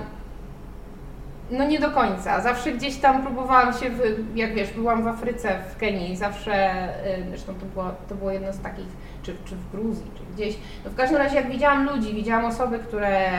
[1.52, 2.42] no nie do końca.
[2.42, 4.00] Zawsze gdzieś tam próbowałam się, w,
[4.36, 6.88] jak wiesz, byłam w Afryce, w Kenii, zawsze,
[7.30, 8.88] zresztą to było, to było jedno z takich,
[9.24, 10.58] czy, czy w Gruzji, czy gdzieś.
[10.86, 13.32] No w każdym razie jak widziałam ludzi, widziałam osoby, które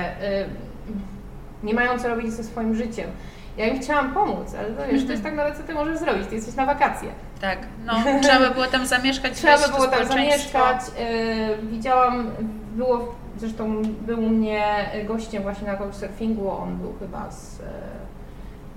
[1.63, 3.11] nie mają co robić ze swoim życiem.
[3.57, 6.27] Ja im chciałam pomóc, ale to wiesz, to jest tak nawet co ty możesz zrobić,
[6.27, 7.09] ty jesteś na wakacje.
[7.41, 7.93] Tak, no
[8.23, 9.33] trzeba by było tam zamieszkać.
[9.37, 10.81] trzeba by było tam zamieszkać.
[10.99, 12.31] Yy, widziałam,
[12.77, 14.65] było, zresztą był u mnie
[15.07, 17.67] gościem właśnie na couchsurfingu, on był chyba z yy,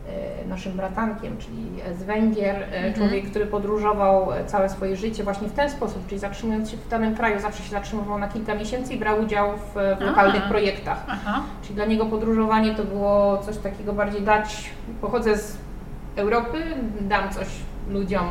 [0.10, 1.68] E, naszym bratankiem, czyli
[2.00, 2.94] z Węgier, e, mhm.
[2.94, 7.16] człowiek, który podróżował całe swoje życie właśnie w ten sposób, czyli zatrzymując się w danym
[7.16, 10.50] kraju, zawsze się zatrzymywał na kilka miesięcy i brał udział w, w lokalnych Aha.
[10.50, 11.06] projektach.
[11.08, 11.42] Aha.
[11.62, 14.70] Czyli dla niego podróżowanie to było coś takiego bardziej dać,
[15.02, 15.58] pochodzę z
[16.16, 16.64] Europy,
[17.02, 17.48] dam coś
[17.90, 18.26] ludziom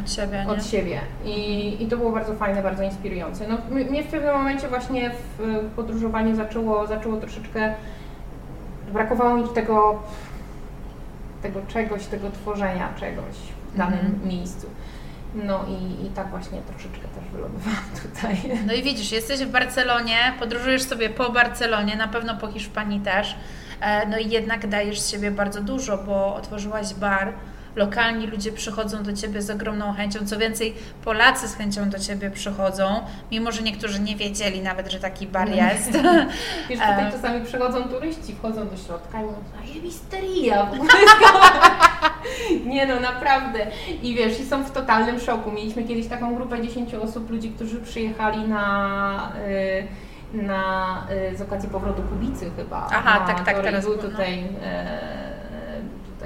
[0.00, 0.44] od siebie.
[0.48, 1.00] Od siebie.
[1.24, 3.48] I, I to było bardzo fajne, bardzo inspirujące.
[3.48, 7.74] No, mnie w pewnym momencie właśnie w podróżowaniu zaczęło, zaczęło troszeczkę,
[8.92, 10.02] brakowało mi tego
[11.42, 13.34] tego czegoś, tego tworzenia czegoś
[13.74, 14.28] w danym mhm.
[14.28, 14.66] miejscu.
[15.34, 18.36] No i, i tak właśnie troszeczkę też wylądowałam tutaj.
[18.66, 23.36] No i widzisz, jesteś w Barcelonie, podróżujesz sobie po Barcelonie, na pewno po Hiszpanii też.
[23.80, 27.32] E, no i jednak dajesz z siebie bardzo dużo, bo otworzyłaś bar
[27.78, 30.26] lokalni ludzie przychodzą do Ciebie z ogromną chęcią.
[30.26, 30.74] Co więcej,
[31.04, 33.00] Polacy z chęcią do Ciebie przychodzą,
[33.30, 35.92] mimo że niektórzy nie wiedzieli nawet, że taki bar jest.
[36.68, 40.70] Wiesz, tutaj e, czasami przychodzą turyści, wchodzą do środka i mówią, zajebisteria!
[42.66, 43.66] Nie no, naprawdę.
[44.02, 45.52] I wiesz, i są w totalnym szoku.
[45.52, 49.32] Mieliśmy kiedyś taką grupę 10 osób, ludzi, którzy przyjechali na...
[49.48, 52.88] Yy, na, y, z okazji powrotu Kubicy chyba.
[52.92, 55.17] Aha, tak, tak, teraz był tutaj no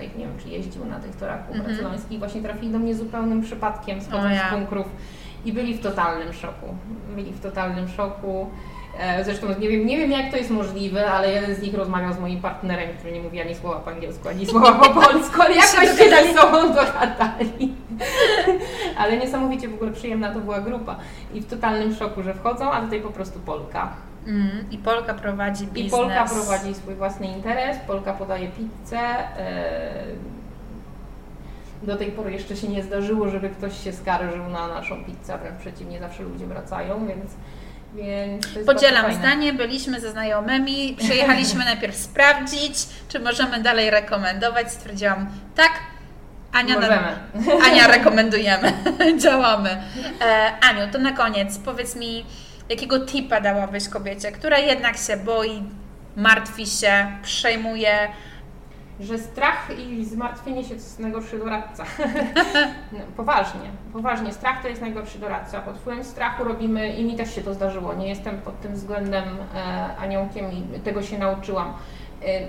[0.03, 2.19] tutaj, nie wiem, czy jeździł na tych torach mm -hmm.
[2.19, 4.49] właśnie trafili do mnie zupełnym przypadkiem z ja.
[4.49, 4.87] z bunkrów
[5.45, 6.67] i byli w totalnym szoku.
[7.15, 8.51] Byli w totalnym szoku.
[8.99, 12.13] E, zresztą nie wiem, nie wiem, jak to jest możliwe, ale jeden z nich rozmawiał
[12.13, 15.55] z moim partnerem, który nie mówi ani słowa po angielsku, ani słowa po polsku, ale
[15.55, 17.75] jakoś się ze sobą dogadali.
[19.01, 20.97] ale niesamowicie w ogóle przyjemna to była grupa.
[21.35, 23.93] I w totalnym szoku, że wchodzą, a tutaj po prostu Polka.
[24.27, 25.93] Mm, I Polka prowadzi biznes.
[25.93, 28.99] I Polka prowadzi swój własny interes, Polka podaje pizzę.
[28.99, 30.05] E,
[31.83, 35.61] do tej pory jeszcze się nie zdarzyło, żeby ktoś się skarżył na naszą pizzę, wręcz
[35.61, 37.31] przeciwnie, zawsze ludzie wracają, więc
[38.67, 42.75] Podzielam zdanie, byliśmy ze znajomymi, przyjechaliśmy najpierw sprawdzić,
[43.09, 44.73] czy możemy dalej rekomendować.
[44.73, 45.73] Stwierdziłam, tak,
[46.53, 46.89] Ania, na,
[47.67, 48.73] Ania rekomendujemy,
[49.23, 49.83] działamy.
[50.21, 52.25] E, Aniu, to na koniec powiedz mi,
[52.69, 55.63] Jakiego tipa dałabyś kobiecie, która jednak się boi,
[56.17, 58.09] martwi się, przejmuje?
[59.01, 61.85] Że strach i zmartwienie się to jest najgorszy doradca.
[62.93, 64.33] no, poważnie, poważnie.
[64.33, 65.61] Strach to jest najgorszy doradca.
[65.61, 69.25] Pod wpływem strachu robimy, i mi też się to zdarzyło, nie jestem pod tym względem
[69.55, 71.75] e, aniołkiem i tego się nauczyłam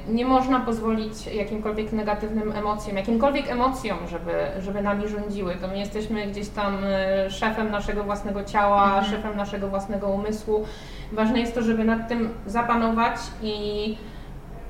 [0.07, 5.55] nie można pozwolić jakimkolwiek negatywnym emocjom, jakimkolwiek emocjom, żeby, żeby nami rządziły.
[5.55, 9.05] To my jesteśmy gdzieś tam y, szefem naszego własnego ciała, mhm.
[9.05, 10.65] szefem naszego własnego umysłu.
[11.11, 13.97] Ważne jest to, żeby nad tym zapanować i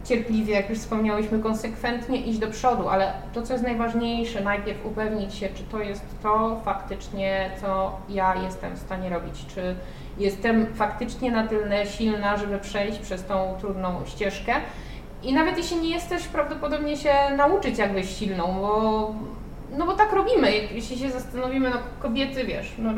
[0.04, 5.36] cierpliwie, jak już wspomniałyśmy, konsekwentnie iść do przodu, ale to, co jest najważniejsze, najpierw upewnić
[5.36, 9.76] się, czy to jest to faktycznie, co ja jestem w stanie robić, czy
[10.18, 14.54] jestem faktycznie na tyle silna, żeby przejść przez tą trudną ścieżkę
[15.24, 19.14] i nawet jeśli nie jesteś, prawdopodobnie się nauczyć jak być silną, bo,
[19.78, 20.52] no bo tak robimy.
[20.52, 22.94] Jeśli się zastanowimy, no kobiety, wiesz, no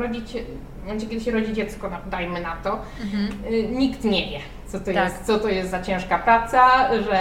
[0.86, 3.54] momencie kiedy się rodzi dziecko, no, dajmy na to, mhm.
[3.54, 4.94] Y, nikt nie wie, co to, tak.
[4.94, 7.20] jest, co to jest za ciężka praca, że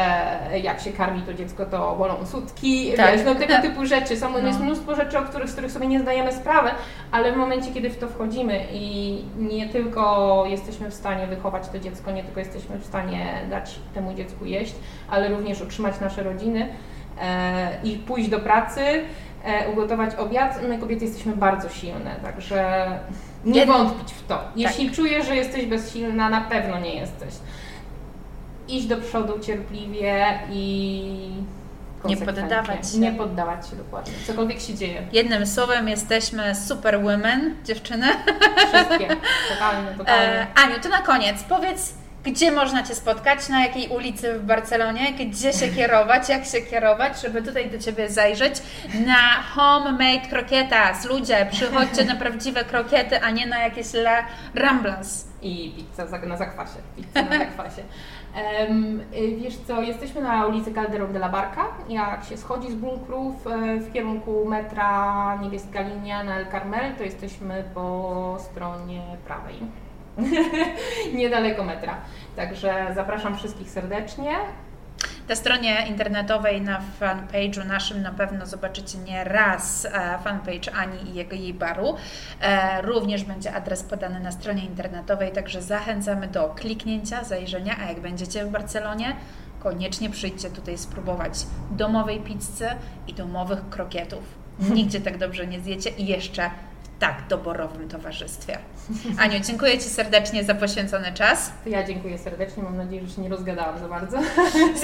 [0.63, 3.11] jak się karmi to dziecko, to bolą sutki, tak.
[3.11, 4.17] wiesz, no tego typu rzeczy.
[4.17, 4.39] Są, no.
[4.39, 6.69] Jest mnóstwo rzeczy, o których, z których sobie nie zdajemy sprawy,
[7.11, 11.79] ale w momencie, kiedy w to wchodzimy i nie tylko jesteśmy w stanie wychować to
[11.79, 14.75] dziecko, nie tylko jesteśmy w stanie dać temu dziecku jeść,
[15.09, 16.69] ale również utrzymać nasze rodziny
[17.21, 18.81] e, i pójść do pracy,
[19.43, 22.85] e, ugotować obiad, my kobiety jesteśmy bardzo silne, także
[23.45, 24.39] nie wątpić w to.
[24.55, 24.95] Jeśli tak.
[24.95, 27.33] czujesz, że jesteś bezsilna, na pewno nie jesteś.
[28.67, 31.31] Iść do przodu cierpliwie i
[32.05, 32.97] nie poddawać się.
[32.97, 34.13] Nie poddawać się dokładnie.
[34.27, 35.07] Cokolwiek się dzieje.
[35.13, 38.07] Jednym słowem jesteśmy super women, dziewczyny.
[38.57, 39.07] Wszystkie.
[39.49, 40.39] Totalnie, totalnie.
[40.41, 41.93] E, Aniu, to na koniec powiedz,
[42.25, 47.21] gdzie można Cię spotkać, na jakiej ulicy w Barcelonie, gdzie się kierować, jak się kierować,
[47.21, 48.61] żeby tutaj do Ciebie zajrzeć.
[49.05, 51.05] Na homemade krokietas.
[51.05, 55.27] Ludzie, przychodźcie na prawdziwe krokiety, a nie na jakieś la ramblas.
[55.41, 56.79] I pizza na zakwasie.
[56.95, 57.81] Pizza na zakwasie.
[58.69, 59.01] Um,
[59.37, 61.61] wiesz co, jesteśmy na ulicy Calderón de la Barca.
[61.89, 67.03] Jak się schodzi z bunkrów e, w kierunku metra Niebieska Linia na El Carmel, to
[67.03, 69.84] jesteśmy po stronie prawej.
[71.13, 71.97] Niedaleko metra.
[72.35, 74.35] Także zapraszam wszystkich serdecznie.
[75.29, 79.89] Na stronie internetowej, na fanpage'u naszym na pewno zobaczycie nie raz e,
[80.23, 81.95] fanpage Ani i jego jej baru.
[82.41, 87.99] E, również będzie adres podany na stronie internetowej, także zachęcamy do kliknięcia, zajrzenia, a jak
[87.99, 89.15] będziecie w Barcelonie,
[89.59, 91.33] koniecznie przyjdźcie tutaj spróbować
[91.71, 92.67] domowej pizzy
[93.07, 94.23] i domowych krokietów.
[94.75, 96.49] Nigdzie tak dobrze nie zjecie i jeszcze
[96.99, 98.57] tak doborowym towarzystwie.
[99.19, 101.51] Aniu, dziękuję Ci serdecznie za poświęcony czas.
[101.65, 104.17] Ja dziękuję serdecznie, mam nadzieję, że się nie rozgadałam za bardzo.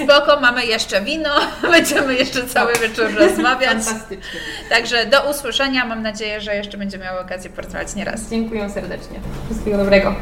[0.04, 1.30] Spoko, mamy jeszcze wino,
[1.72, 3.84] będziemy jeszcze cały wieczór rozmawiać.
[3.84, 4.40] Fantastycznie.
[4.68, 8.30] Także do usłyszenia, mam nadzieję, że jeszcze będziemy miały okazję porozmawiać nieraz.
[8.30, 9.20] Dziękuję serdecznie.
[9.50, 10.14] Wszystkiego dobrego.